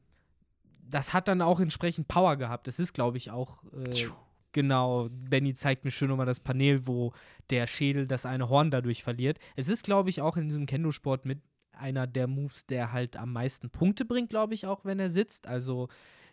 [0.90, 2.66] das hat dann auch entsprechend Power gehabt.
[2.66, 4.06] Das ist, glaube ich, auch äh,
[4.52, 5.08] genau.
[5.10, 7.12] Benny zeigt mir schön nochmal das Panel, wo
[7.50, 9.38] der Schädel das eine Horn dadurch verliert.
[9.56, 11.40] Es ist, glaube ich, auch in diesem Kendo-Sport mit
[11.72, 15.46] einer der Moves, der halt am meisten Punkte bringt, glaube ich, auch wenn er sitzt.
[15.46, 15.88] Also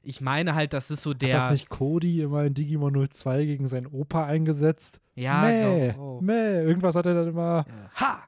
[0.05, 1.33] ich meine halt, das ist so der.
[1.33, 5.01] Hat das nicht Cody immer in Digimon 02 gegen seinen Opa eingesetzt?
[5.15, 6.21] ja, Mäh, glaub, oh.
[6.21, 6.61] mäh.
[6.63, 7.65] Irgendwas hat er dann immer.
[7.67, 8.23] Ja, ha!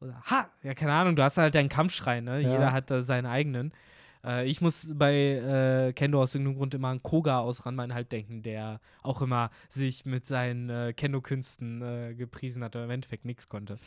[0.00, 0.50] Oder ha!
[0.62, 2.40] Ja, keine Ahnung, du hast halt deinen Kampfschrei, ne?
[2.40, 2.52] Ja.
[2.52, 3.72] Jeder hat da seinen eigenen.
[4.24, 8.12] Äh, ich muss bei äh, Kendo aus irgendeinem Grund immer an Koga aus Ranman halt
[8.12, 13.24] denken, der auch immer sich mit seinen äh, Kendo-Künsten äh, gepriesen hat, aber im Endeffekt
[13.24, 13.78] nichts konnte.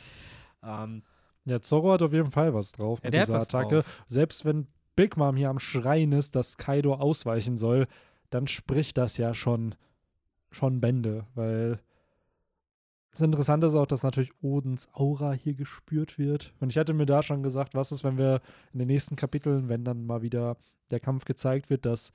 [0.63, 1.03] Ähm,
[1.45, 3.75] Ja, Zorro hat auf jeden Fall was drauf Ja, mit dieser Attacke.
[3.77, 4.03] drauf.
[4.07, 4.67] Selbst wenn
[4.99, 7.87] Big Mom hier am Schreien ist, dass Kaido ausweichen soll,
[8.31, 9.75] dann spricht das ja schon,
[10.51, 11.79] schon Bände, weil
[13.11, 16.51] das Interessante ist auch, dass natürlich Odens Aura hier gespürt wird.
[16.59, 18.41] Und ich hatte mir da schon gesagt, was ist, wenn wir
[18.73, 20.57] in den nächsten Kapiteln, wenn dann mal wieder
[20.89, 22.11] der Kampf gezeigt wird, dass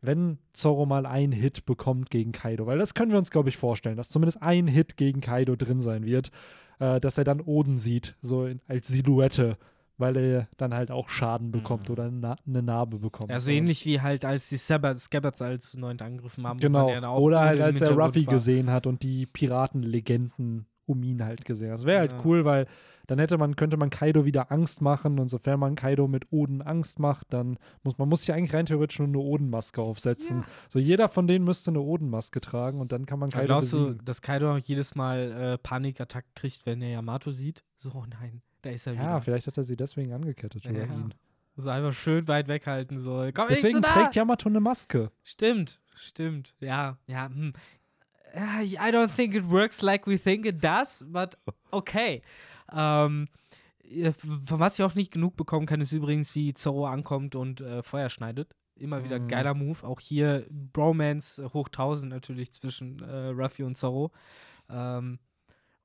[0.00, 3.56] wenn Zorro mal einen Hit bekommt gegen Kaido, weil das können wir uns, glaube ich,
[3.56, 6.30] vorstellen, dass zumindest ein Hit gegen Kaido drin sein wird,
[6.78, 9.58] äh, dass er dann Oden sieht, so in, als Silhouette
[9.98, 11.92] weil er dann halt auch Schaden bekommt Mhm.
[11.92, 13.30] oder eine, eine Narbe bekommt.
[13.30, 16.60] Ja, so Und- ähnlich wie halt, als die Scabbards, als neunten angegriffen haben.
[16.60, 16.88] Genau.
[17.18, 18.34] Oder halt, als er Ruffy war.
[18.34, 21.78] gesehen hat und die Piratenlegenden um ihn halt gesehen hat.
[21.78, 22.18] Das wäre halt Ja.
[22.24, 22.66] cool, weil
[23.08, 26.62] dann hätte man, könnte man Kaido wieder Angst machen und sofern man Kaido mit Oden
[26.62, 30.38] Angst macht, dann muss man muss ja eigentlich rein theoretisch nur eine Odenmaske aufsetzen.
[30.40, 30.44] Ja.
[30.68, 33.78] So jeder von denen müsste eine Odenmaske tragen und dann kann man Kaido Glaubst du,
[33.86, 34.04] besiegen.
[34.04, 37.64] dass Kaido auch jedes Mal äh, Panikattacken kriegt, wenn er Yamato sieht?
[37.76, 39.20] So, oh nein, da ist er Ja, wieder.
[39.22, 40.92] vielleicht hat er sie deswegen angekettet oder Ja.
[40.92, 41.14] ihn.
[41.56, 43.28] So einfach schön weit weghalten, so.
[43.34, 45.10] Komm Deswegen trägt Yamato eine Maske.
[45.24, 46.54] Stimmt, stimmt.
[46.60, 47.28] Ja, ja.
[47.28, 47.52] Hm.
[48.34, 51.36] I don't think it works like we think it does, but
[51.72, 52.20] okay.
[52.72, 53.28] Ähm,
[54.14, 57.82] von was ich auch nicht genug bekommen kann, ist übrigens, wie Zorro ankommt und äh,
[57.82, 58.54] Feuer schneidet.
[58.76, 59.28] Immer wieder Mhm.
[59.28, 59.82] geiler Move.
[59.84, 64.12] Auch hier Bromance äh, hoch 1000 natürlich zwischen äh, Ruffy und Zorro.
[64.68, 65.18] Ähm,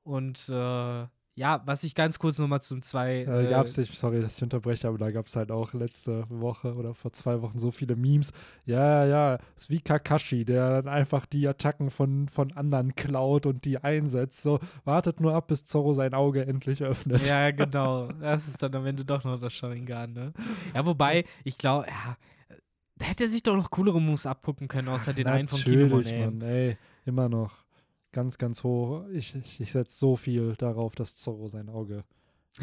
[0.04, 1.06] und äh,
[1.36, 3.22] ja, was ich ganz kurz nochmal zum zwei.
[3.22, 6.74] Äh, gab's nicht, sorry, dass ich unterbreche, aber da gab es halt auch letzte Woche
[6.74, 8.32] oder vor zwei Wochen so viele Memes.
[8.66, 13.64] Ja, ja, ist wie Kakashi, der dann einfach die Attacken von, von anderen klaut und
[13.64, 14.42] die einsetzt.
[14.42, 17.26] So, wartet nur ab, bis Zorro sein Auge endlich öffnet.
[17.28, 18.08] Ja, genau.
[18.20, 20.32] Das ist dann am Ende doch noch das Sharingan, ne?
[20.72, 22.16] Ja, wobei, ich glaube, ja,
[22.96, 26.04] da hätte er sich doch noch coolere Moves abgucken können, außer den einen von Kinemon,
[26.04, 26.24] ey.
[26.26, 27.63] Mann, ey, immer noch.
[28.14, 29.06] Ganz, ganz hoch.
[29.12, 32.04] Ich, ich, ich setze so viel darauf, dass Zorro sein Auge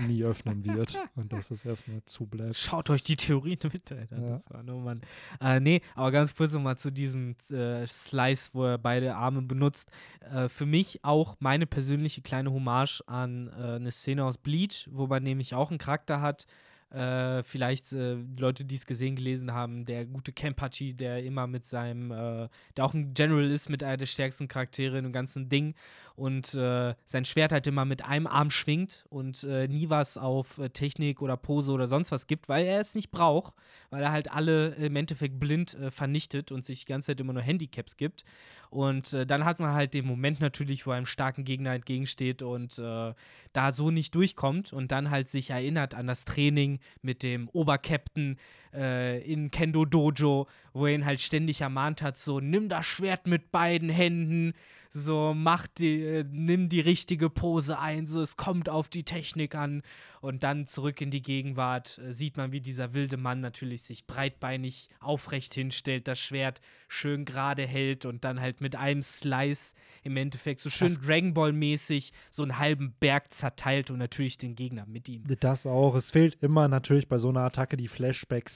[0.08, 2.56] nie öffnen wird und dass es erstmal zubleibt.
[2.56, 4.18] Schaut euch die Theorien mit, Alter.
[4.18, 4.28] Ja.
[4.30, 5.02] Das war nur Mann.
[5.42, 9.92] Äh, nee, aber ganz kurz nochmal zu diesem äh, Slice, wo er beide Arme benutzt.
[10.22, 15.08] Äh, für mich auch meine persönliche kleine Hommage an äh, eine Szene aus Bleach, wo
[15.08, 16.46] man nämlich auch einen Charakter hat.
[16.92, 21.64] Äh, vielleicht äh, Leute, die es gesehen, gelesen haben, der gute Kenpachi, der immer mit
[21.64, 25.74] seinem, äh, der auch ein General ist, mit einer der stärksten Charaktere im ganzen Ding
[26.22, 30.60] und äh, sein Schwert halt immer mit einem Arm schwingt und äh, nie was auf
[30.60, 33.56] äh, Technik oder Pose oder sonst was gibt, weil er es nicht braucht,
[33.90, 37.34] weil er halt alle im Endeffekt blind äh, vernichtet und sich die ganze Zeit immer
[37.34, 38.24] nur Handicaps gibt.
[38.70, 42.78] Und äh, dann hat man halt den Moment natürlich, wo einem starken Gegner entgegensteht und
[42.78, 43.14] äh,
[43.52, 48.38] da so nicht durchkommt und dann halt sich erinnert an das Training mit dem Obercaptain
[48.74, 53.28] äh, in Kendo Dojo, wo er ihn halt ständig ermahnt hat, so nimm das Schwert
[53.28, 54.54] mit beiden Händen,
[54.94, 59.56] so mach die, äh, nimm die richtige Pose ein, so es kommt auf die Technik
[59.56, 59.84] an
[60.20, 64.06] und dann zurück in die Gegenwart äh, sieht man, wie dieser wilde Mann natürlich sich
[64.06, 66.60] breitbeinig aufrecht hinstellt, das Schwert
[66.90, 71.34] schön gerade hält und dann halt mit einem Slice im Endeffekt so schön Das- Dragon
[71.34, 75.24] Ball mäßig so einen halben Berg zerteilt und natürlich den Gegner mit ihm.
[75.40, 75.96] Das auch.
[75.96, 77.88] Es fehlt immer natürlich bei so einer Attacke die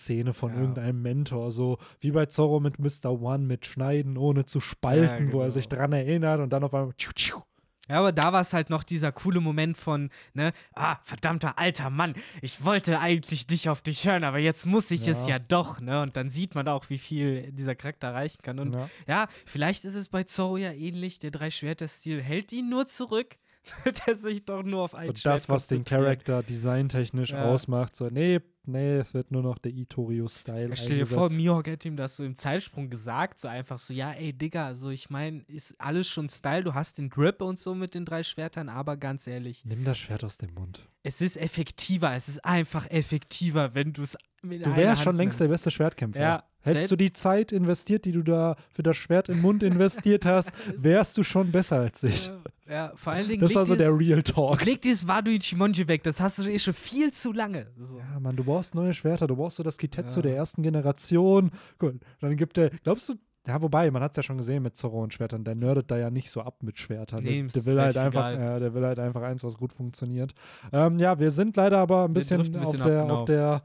[0.05, 0.59] Flashback-Szene von Ja.
[0.59, 1.51] irgendeinem Mentor.
[1.51, 3.11] So wie bei Zorro mit Mr.
[3.21, 5.49] One, mit Schneiden ohne zu spalten, Ja, wo er genau.
[5.49, 6.93] sich dran erinnert und dann auf einmal.
[6.97, 7.41] Tschu, tschu.
[7.87, 11.91] Ja, aber da war es halt noch dieser coole Moment von, ne, ah, verdammter alter
[11.91, 15.35] Mann, ich wollte eigentlich nicht auf dich hören, aber jetzt muss ich es Ja.
[15.35, 16.01] ja doch, ne?
[16.01, 18.57] Und dann sieht man auch, wie viel dieser Charakter erreichen kann.
[18.57, 18.89] Und Ja.
[19.07, 23.37] ja, vielleicht ist es bei Zorro ja ähnlich, der Drei-Schwerter-Stil hält ihn nur zurück,
[24.07, 25.85] er sich doch nur auf ein Und das, was den.
[25.85, 27.43] Charakter designtechnisch Ja.
[27.45, 30.69] ausmacht, so, nee, nee, es wird nur noch der Itorio-Style.
[30.69, 31.29] Ja, stell dir vor.
[31.29, 34.89] Mihawk hätte ihm das so im Zeitsprung gesagt, so einfach so, ja, ey, Digga, so
[34.89, 38.23] ich meine, ist alles schon Style, du hast den Grip und so mit den drei
[38.23, 40.87] Schwertern, aber ganz ehrlich, Nimm das Schwert aus dem Mund.
[41.03, 45.17] es ist effektiver, es ist einfach effektiver, wenn du es mit Du wärst schon Hand
[45.17, 46.19] längst der beste Schwertkämpfer.
[46.19, 46.43] Ja.
[46.61, 50.51] Hättest du die Zeit investiert, die du da für das Schwert im Mund investiert hast,
[50.75, 52.25] wärst du schon besser als ich.
[52.25, 54.65] Ja, ja, vor allen Dingen Das war so der Real Talk.
[54.65, 57.67] Leg dir das Wado Ichimonji weg, das hast du eh schon viel zu lange.
[57.77, 57.99] So.
[57.99, 60.23] Ja, Mann, du brauchst neue Schwerter, du brauchst so das Kitetsu Ja.
[60.23, 61.51] der ersten Generation.
[61.79, 63.15] Gut, dann gibt er, glaubst du,
[63.47, 65.97] ja, wobei, man hat es ja schon gesehen mit Zorro und Schwertern, der nerdet da
[65.97, 67.23] ja nicht so ab mit Schwertern.
[67.23, 70.33] Nee, der, der will halt einfach, ja, der will halt einfach eins, was gut funktioniert.
[70.71, 73.15] Ähm, ja, wir sind leider aber ein bisschen, ein bisschen auf, ab, der, genau.
[73.17, 73.63] auf der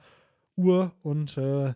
[0.56, 1.70] Uhr und äh,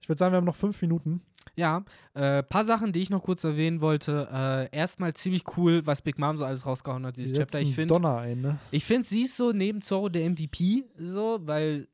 [0.00, 1.22] ich würde sagen, wir haben noch fünf Minuten.
[1.56, 1.84] Ja,
[2.14, 4.28] äh, paar Sachen, die ich noch kurz erwähnen wollte.
[4.32, 7.60] Äh, erstmal ziemlich cool, was Big Mom so alles rausgehauen hat, dieses Jetzt Chapter.
[7.60, 8.58] Ich finde, ne?
[8.70, 11.88] Ich finde, sie ist so neben Zorro der MVP, so, weil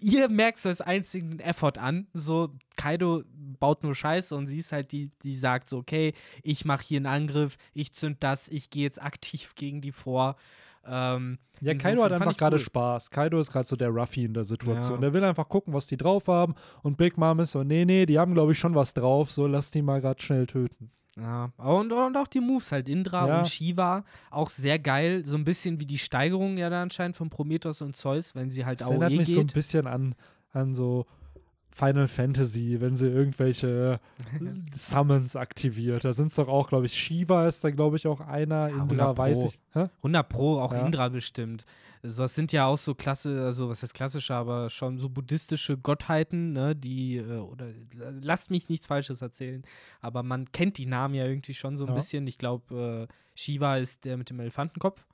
[0.00, 2.06] ihr merkt so als einzigen Effort an.
[2.12, 3.22] So, Kaido
[3.58, 6.98] baut nur Scheiße und sie ist halt die, die sagt so, okay, ich mache hier
[6.98, 10.36] einen Angriff, ich zünd das, ich gehe jetzt aktiv gegen die vor.
[10.86, 12.62] Ähm, Ja, Kaido hat einfach gerade cool.
[12.62, 13.10] Spaß.
[13.10, 14.96] Kaido ist gerade so der Ruffy in der Situation.
[14.96, 15.00] Ja.
[15.02, 16.54] Der will einfach gucken, was die drauf haben.
[16.82, 19.30] Und Big Mom ist so, nee, nee, die haben, glaube ich, schon was drauf.
[19.30, 20.90] So, lass die mal gerade schnell töten.
[21.20, 23.38] Ja, und, und auch die Moves halt, Indra Ja.
[23.40, 25.24] und Shiva, auch sehr geil.
[25.26, 28.64] So ein bisschen wie die Steigerung ja da anscheinend von Prometheus und Zeus, wenn sie
[28.64, 29.34] halt Das AOE erinnert mich geht.
[29.34, 30.14] so ein bisschen an,
[30.52, 31.06] an so
[31.72, 33.98] Final Fantasy, wenn sie irgendwelche
[34.72, 36.04] Summons aktiviert.
[36.04, 38.68] Da sind es doch auch, glaube ich, Shiva ist da, glaube ich, auch einer.
[38.68, 39.46] Ja, Indra 100 weiß Pro.
[39.48, 39.58] ich.
[39.72, 39.86] Hä?
[39.98, 40.84] 100 Pro, auch Ja.
[40.84, 41.64] Indra bestimmt.
[42.02, 45.76] So, das sind ja auch so klasse, also was heißt klassische, aber schon so buddhistische
[45.76, 47.66] Gottheiten, ne, die, äh, oder
[48.22, 49.62] lasst mich nichts Falsches erzählen,
[50.00, 51.94] aber man kennt die Namen ja irgendwie schon so ein Ja.
[51.94, 52.26] bisschen.
[52.26, 55.04] Ich glaube, äh, Shiva ist der mit dem Elefantenkopf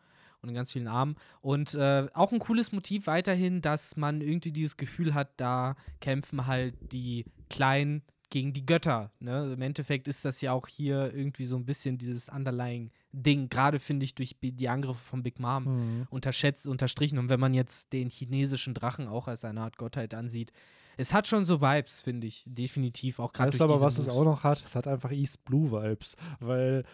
[0.49, 1.17] und ganz vielen Armen.
[1.41, 6.47] Und äh, auch ein cooles Motiv weiterhin, dass man irgendwie dieses Gefühl hat, da kämpfen
[6.47, 9.13] halt die Kleinen gegen die Götter.
[9.21, 9.53] Ne?
[9.53, 13.79] Im Endeffekt ist das ja auch hier irgendwie so ein bisschen dieses underlying Ding, gerade
[13.79, 16.07] finde ich durch die Angriffe von Big Mom Mhm.
[16.11, 17.19] unterschätzt, unterstrichen.
[17.19, 20.53] Und wenn man jetzt den chinesischen Drachen auch als eine Art Gottheit ansieht,
[20.99, 23.21] es hat schon so Vibes, finde ich, definitiv.
[23.21, 24.19] Auch gerade Weißt du aber, was es Moves.
[24.19, 24.63] auch noch hat?
[24.65, 26.85] Es hat einfach East Blue Vibes, weil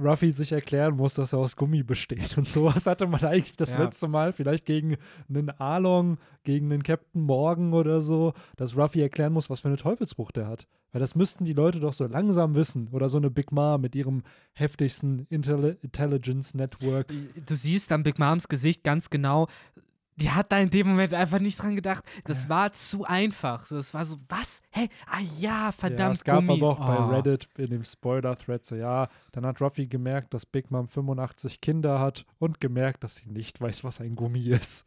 [0.00, 2.36] Ruffy sich erklären muss, dass er aus Gummi besteht.
[2.38, 3.82] Und sowas hatte man eigentlich das Ja.
[3.82, 4.96] letzte Mal, vielleicht gegen
[5.28, 9.76] einen Along, gegen einen Captain Morgan oder so, dass Ruffy erklären muss, was für eine
[9.76, 10.66] Teufelsbruch der hat.
[10.92, 12.88] Weil das müssten die Leute doch so langsam wissen.
[12.92, 14.22] Oder so eine Big Ma mit ihrem
[14.54, 17.12] heftigsten Intelli Intelligence Network.
[17.46, 19.46] Du siehst an Big Moms Gesicht ganz genau,
[20.20, 22.04] die hat da in dem Moment einfach nicht dran gedacht.
[22.24, 23.64] Das war zu einfach.
[23.64, 24.60] So, es war so, was?
[24.70, 24.88] Hä?
[25.06, 25.98] Ah ja, verdammt.
[26.00, 26.52] ja, es gab Gummi.
[26.58, 26.86] aber auch Oh.
[27.08, 31.60] bei Reddit in dem Spoiler-Thread so, ja, dann hat Ruffy gemerkt, dass Big Mom 85
[31.60, 34.86] Kinder hat und gemerkt, dass sie nicht weiß, was ein Gummi ist.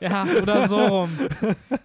[0.00, 1.10] Ja, oder so rum.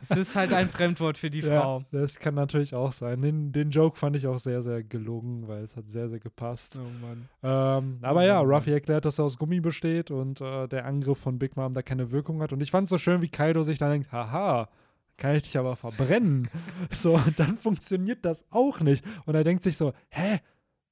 [0.01, 1.79] es ist halt ein Fremdwort für die Frau.
[1.91, 3.21] Ja, das kann natürlich auch sein.
[3.21, 6.77] Den, den Joke fand ich auch sehr, sehr gelungen, weil es hat sehr, sehr gepasst.
[6.77, 7.29] Oh Mann.
[7.43, 8.55] Ähm, aber ja, Oh Mann.
[8.55, 11.81] Ruffy erklärt, dass er aus Gummi besteht und äh, der Angriff von Big Mom da
[11.81, 12.53] keine Wirkung hat.
[12.53, 14.69] Und ich fand es so schön, wie Kaido sich dann denkt, haha,
[15.17, 16.49] kann ich dich aber verbrennen.
[16.91, 19.05] so, und dann funktioniert das auch nicht.
[19.25, 20.39] Und er denkt sich so, hä?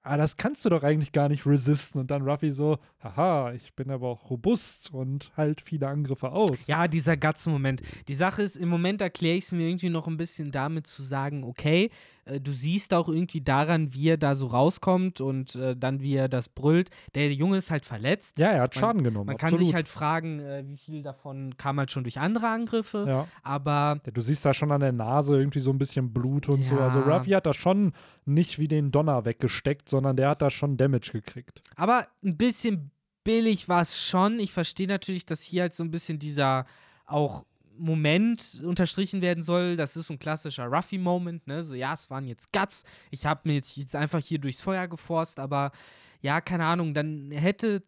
[0.01, 1.99] Ah, das kannst du doch eigentlich gar nicht resisten.
[1.99, 6.67] Und dann Ruffy so, haha, ich bin aber auch robust und halt viele Angriffe aus.
[6.67, 7.81] Ja, dieser Guts-Moment.
[8.07, 11.03] Die Sache ist, im Moment erkläre ich es mir irgendwie noch ein bisschen damit zu
[11.03, 11.89] sagen, okay,
[12.25, 16.15] äh, du siehst auch irgendwie daran, wie er da so rauskommt und äh, dann, wie
[16.15, 16.89] er das brüllt.
[17.13, 18.39] Der Junge ist halt verletzt.
[18.39, 19.25] Ja, er hat Man- Schaden genommen.
[19.27, 19.65] Man kann absolut.
[19.67, 23.03] sich halt fragen, äh, wie viel davon kam halt schon durch andere Angriffe.
[23.05, 23.27] Ja.
[23.43, 26.63] Aber Ja, Du siehst da schon an der Nase irgendwie so ein bisschen Blut und
[26.63, 26.79] so.
[26.79, 27.17] Also Ja.
[27.17, 27.91] Ruffy hat da schon
[28.25, 31.61] nicht wie den Donner weggesteckt, sondern der hat da schon Damage gekriegt.
[31.75, 32.91] Aber ein bisschen
[33.23, 34.39] billig war es schon.
[34.39, 36.65] Ich verstehe natürlich, dass hier halt so ein bisschen dieser
[37.05, 37.45] auch
[37.77, 39.77] Moment unterstrichen werden soll.
[39.77, 41.63] Das ist so ein klassischer Ruffy-Moment, ne?
[41.63, 42.83] So, ja, es waren jetzt Guts.
[43.09, 45.71] Ich habe mir jetzt, jetzt einfach hier durchs Feuer geforst, aber
[46.21, 47.83] ja, keine Ahnung, dann hätte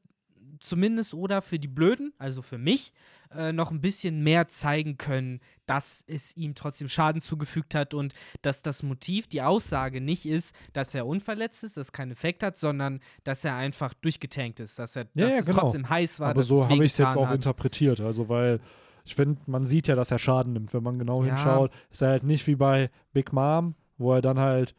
[0.60, 2.94] zumindest oder für die Blöden, also für mich,
[3.36, 8.14] äh, noch ein bisschen mehr zeigen können, dass es ihm trotzdem Schaden zugefügt hat und
[8.42, 12.44] dass das Motiv, die Aussage nicht ist, dass er unverletzt ist, dass es keinen Effekt
[12.44, 15.60] hat, sondern dass er einfach durchgetankt ist, dass er Ja, dass ja, genau.
[15.60, 16.30] trotzdem heiß war.
[16.30, 17.36] Aber so habe ich es jetzt auch hat.
[17.36, 18.02] interpretiert.
[18.02, 18.60] Also, weil
[19.06, 20.74] ich finde, man sieht ja, dass er Schaden nimmt.
[20.74, 21.30] Wenn man genau Ja.
[21.30, 24.76] hinschaut, ist er halt nicht wie bei Big Mom, wo er dann halt.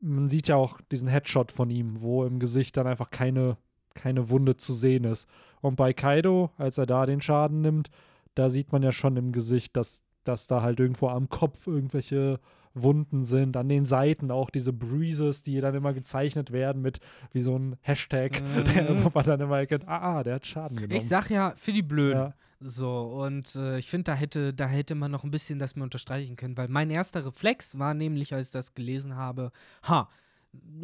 [0.00, 3.56] Man sieht ja auch diesen Headshot von ihm, wo im Gesicht dann einfach keine,
[3.94, 5.28] keine Wunde zu sehen ist.
[5.60, 7.90] Und bei Kaido, als er da den Schaden nimmt,
[8.34, 12.40] da sieht man ja schon im Gesicht, dass, dass da halt irgendwo am Kopf irgendwelche
[12.74, 17.00] Wunden sind, an den Seiten auch diese Bruises, die dann immer gezeichnet werden mit
[17.32, 18.42] wie so ein Hashtag,
[18.74, 19.04] der, Mhm.
[19.04, 20.96] wo man dann immer erkennt, ah, ah, der hat Schaden genommen.
[20.96, 22.18] Ich sag ja, für die Blöden.
[22.18, 22.34] Ja.
[22.64, 25.82] So, und äh, ich finde, da hätte, da hätte man noch ein bisschen das mir
[25.82, 29.50] unterstreichen können, weil mein erster Reflex war nämlich, als ich das gelesen habe,
[29.86, 30.08] ha,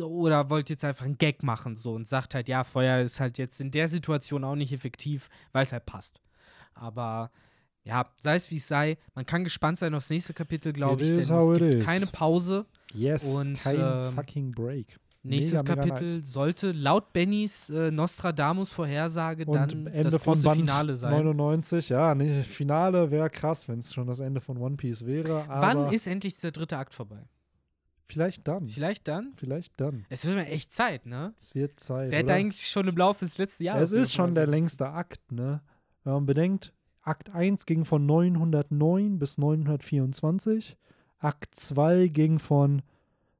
[0.00, 3.38] oder wollt jetzt einfach einen Gag machen, so, und sagt halt, ja, Feuer ist halt
[3.38, 6.20] jetzt in der Situation auch nicht effektiv, weil es halt passt.
[6.74, 7.30] Aber
[7.84, 11.08] ja, sei es wie es sei, man kann gespannt sein aufs nächste Kapitel, glaube ich,
[11.08, 11.84] denn es gibt is.
[11.84, 12.66] keine Pause.
[12.92, 14.98] Yes, Und, kein ähm, fucking Break.
[15.22, 16.32] Nächstes Mega, mega Kapitel nice.
[16.32, 21.10] sollte laut Bennys äh, Nostradamus-Vorhersage dann Ende das von große Band Finale sein.
[21.10, 25.44] 99, ja, nee, Finale wäre krass, wenn es schon das Ende von One Piece wäre.
[25.48, 27.24] Wann ist endlich der dritte Akt vorbei?
[28.08, 28.68] Vielleicht dann.
[28.68, 29.32] Vielleicht dann?
[29.36, 30.06] Vielleicht dann.
[30.08, 31.34] Es wird mir echt Zeit, ne?
[31.38, 32.10] Es wird Zeit.
[32.10, 33.92] Der hätte eigentlich schon im Laufe des letzten Jahres.
[33.92, 35.60] es ist schon der längste Akt, ne?
[36.04, 40.76] Wenn man bedenkt, Akt 1 ging von 909 bis 924.
[41.18, 42.82] Akt 2 ging von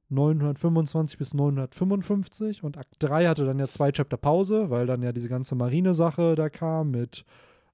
[0.09, 5.11] 925 bis 955 und Akt 3 hatte dann ja zwei Chapter Pause, weil dann ja
[5.11, 7.25] diese ganze Marine-Sache da kam mit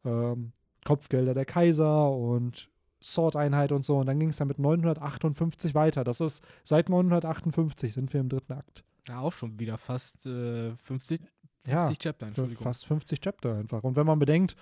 [0.03, 0.51] ähm,
[0.83, 2.69] Kopfgelder der Kaiser und
[3.01, 3.97] Sword-Einheit und so.
[3.97, 6.03] Und dann ging es dann mit 958 weiter.
[6.03, 8.83] Das ist seit 958 sind wir im dritten Akt.
[9.07, 13.83] Ja, auch schon wieder fast äh, 50, 50 Ja, Chapter, fast 50 Chapter einfach.
[13.83, 14.55] Und wenn man bedenkt,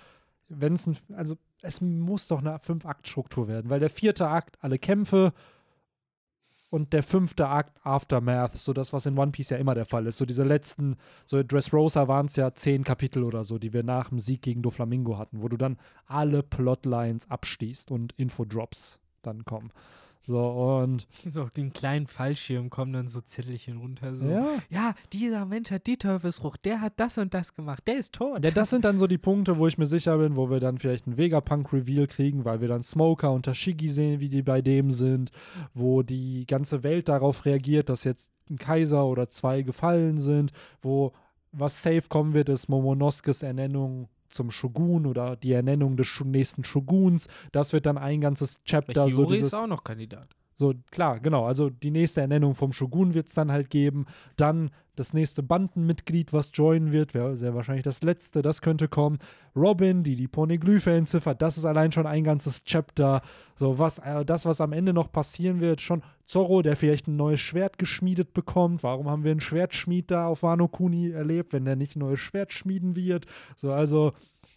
[0.48, 4.78] wenn es ein, also es muss doch eine Fünf-Akt-Struktur werden, weil der vierte Akt alle
[4.78, 5.32] Kämpfe
[6.70, 10.06] und der fünfte Akt Aftermath, so das, was in One Piece ja immer der Fall
[10.06, 10.18] ist.
[10.18, 14.08] So diese letzten, so Dressrosa waren es ja zehn Kapitel oder so, die wir nach
[14.08, 19.70] dem Sieg gegen Doflamingo hatten, wo du dann alle Plotlines abstießt und Infodrops dann kommen.
[20.26, 20.40] So,
[20.82, 21.06] und.
[21.24, 24.16] So auf den kleinen Fallschirm kommen dann so Zettelchen runter.
[24.16, 24.28] So.
[24.28, 24.46] Ja.
[24.70, 28.42] ja, dieser Mensch hat die Teufelsfrucht, der hat das und das gemacht, der ist tot.
[28.42, 30.78] Ja, das sind dann so die Punkte, wo ich mir sicher bin, wo wir dann
[30.78, 34.90] vielleicht einen Vegapunk-Reveal kriegen, weil wir dann Smoker und Tashigi sehen, wie die bei dem
[34.90, 35.30] sind,
[35.74, 41.12] wo die ganze Welt darauf reagiert, dass jetzt ein Kaiser oder zwei gefallen sind, wo
[41.52, 47.28] was safe kommen wird, ist Momonoskes Ernennung zum Shogun oder die Ernennung des nächsten Shoguns.
[47.52, 49.08] Das wird dann ein ganzes Chapter.
[49.08, 50.28] So Hiyori dieses, ist auch noch Kandidat.
[50.56, 51.46] So, klar, genau.
[51.46, 54.06] Also die nächste Ernennung vom Shogun wird es dann halt geben.
[54.36, 59.18] Dann das nächste Bandenmitglied, was joinen wird, wäre sehr wahrscheinlich das letzte, das könnte kommen.
[59.56, 63.22] Robin, die die Poneglyphe entziffert, das ist allein schon ein ganzes Chapter.
[63.56, 67.16] So, was, äh, das, was am Ende noch passieren wird, schon Zorro, der vielleicht ein
[67.16, 68.84] neues Schwert geschmiedet bekommt.
[68.84, 72.20] Warum haben wir einen Schwertschmied da auf Wano Kuni erlebt, wenn der nicht ein neues
[72.20, 73.26] Schwert schmieden wird?
[73.56, 74.12] So, also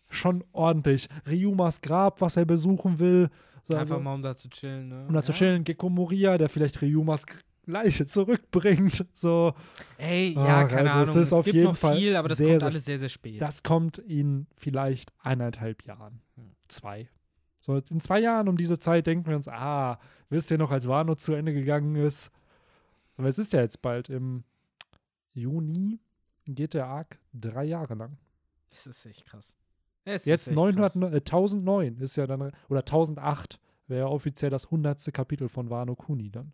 [0.10, 1.10] schon ordentlich.
[1.28, 3.30] Ryumas Grab, was er besuchen will.
[3.68, 4.88] So, Einfach also, mal, um da zu chillen.
[4.88, 5.06] Ne?
[5.08, 5.38] um da zu Ja.
[5.40, 7.26] chillen, Gecko Moria, der vielleicht Ryumas
[7.66, 9.06] Leiche zurückbringt.
[9.14, 9.54] So,
[9.98, 11.24] Ey, ja, Ach, keine also es Ahnung.
[11.24, 13.42] ist auf gibt jeden noch Fall viel, aber das sehr, kommt alles sehr, sehr spät.
[13.42, 16.22] das kommt in vielleicht eineinhalb Jahren.
[16.36, 16.52] Hm.
[16.70, 17.10] Zwei.
[17.62, 20.00] So, in zwei Jahren um diese Zeit denken wir uns, ah,
[20.30, 22.32] wisst ihr noch, als Wano zu Ende gegangen ist?
[23.18, 24.46] Aber es ist ja jetzt bald im
[25.34, 26.00] Juni
[26.46, 28.18] geht der Arc drei Jahre lang.
[28.70, 29.56] das ist echt krass.
[30.08, 31.12] Es Jetzt echt 900, krass.
[31.12, 35.14] äh, 1009 ist ja dann, oder 1008 wäre ja offiziell das 100.
[35.14, 36.54] Kapitel von Wano Kuni dann.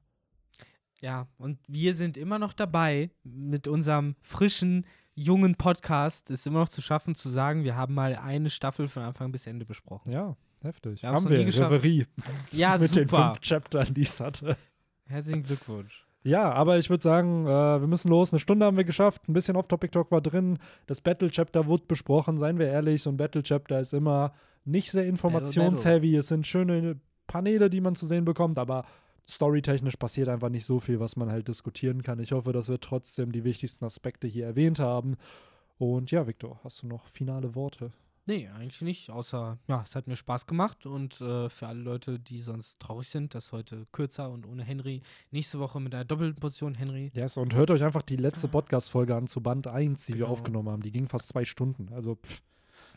[1.02, 4.86] Ja, und wir sind immer noch dabei mit unserem frischen,
[5.16, 6.32] jungen Podcast.
[6.32, 9.32] Es ist immer noch zu schaffen, zu sagen, wir haben mal eine Staffel von Anfang
[9.32, 10.12] bis Ende besprochen.
[10.12, 11.04] Ja, heftig.
[11.04, 11.46] Wir Haben wir.
[11.46, 12.08] Reverie
[12.52, 13.34] Ja, mit den super.
[13.34, 14.58] fünf Chaptern, die es hatte.
[15.06, 16.08] Herzlichen Glückwunsch.
[16.24, 18.32] Ja, aber ich würde sagen, äh, wir müssen los.
[18.32, 19.28] Eine Stunde haben wir geschafft.
[19.28, 20.58] Ein bisschen Off-Topic-Talk war drin.
[20.88, 22.38] Das Battle-Chapter wurde besprochen.
[22.38, 24.34] Seien wir ehrlich, so ein Battle-Chapter ist immer
[24.66, 26.16] nicht sehr informationsheavy.
[26.16, 28.86] Es sind schöne Paneele, die man zu sehen bekommt, aber
[29.30, 32.20] storytechnisch passiert einfach nicht so viel, was man halt diskutieren kann.
[32.20, 35.18] Ich hoffe, dass wir trotzdem die wichtigsten Aspekte hier erwähnt haben.
[35.78, 37.92] Und ja, Victor, hast du noch finale Worte?
[38.26, 42.20] Nee, eigentlich nicht, außer, ja, es hat mir Spaß gemacht und äh, für alle Leute,
[42.20, 45.02] die sonst traurig sind, dass heute kürzer und ohne Henry,
[45.32, 47.12] nächste Woche mit einer doppelten Portion Henry.
[47.14, 50.32] Yes, und hört euch einfach die letzte Podcast-Folge an zu Band 1, die wir Genau.
[50.32, 50.82] aufgenommen haben.
[50.84, 51.90] Die ging fast zwei Stunden.
[51.94, 52.42] Also, pff,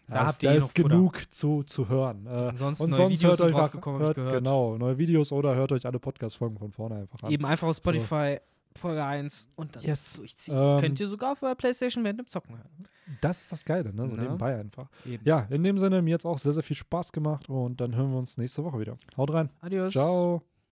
[0.06, 0.88] Da ist, habt ihr da eh ist Futter.
[0.90, 2.26] genug zu, zu hören.
[2.26, 4.34] Äh, Ansonsten und neue sonst Videos hört euch einfach, hört, gehört.
[4.38, 7.32] genau, neue Videos oder hört euch alle Podcast-Folgen von vorne einfach an.
[7.32, 8.38] Eben einfach auf Spotify
[8.76, 10.14] Folge 1 und dann Yes.
[10.14, 10.54] durchziehen.
[10.56, 12.88] Ähm, Könnt ihr sogar auf eurer Playstation während dem Zocken hören.
[13.20, 14.08] Das ist das Geile, ne?
[14.08, 14.22] So Ne?
[14.22, 14.88] nebenbei einfach.
[15.04, 15.22] Eben.
[15.24, 17.94] Ja, in dem Sinne, mir hat es auch sehr, sehr viel Spaß gemacht und dann
[17.94, 18.96] hören wir uns nächste Woche wieder.
[19.16, 19.50] Haut rein.
[19.60, 19.92] Adios.
[19.92, 20.42] Ciao.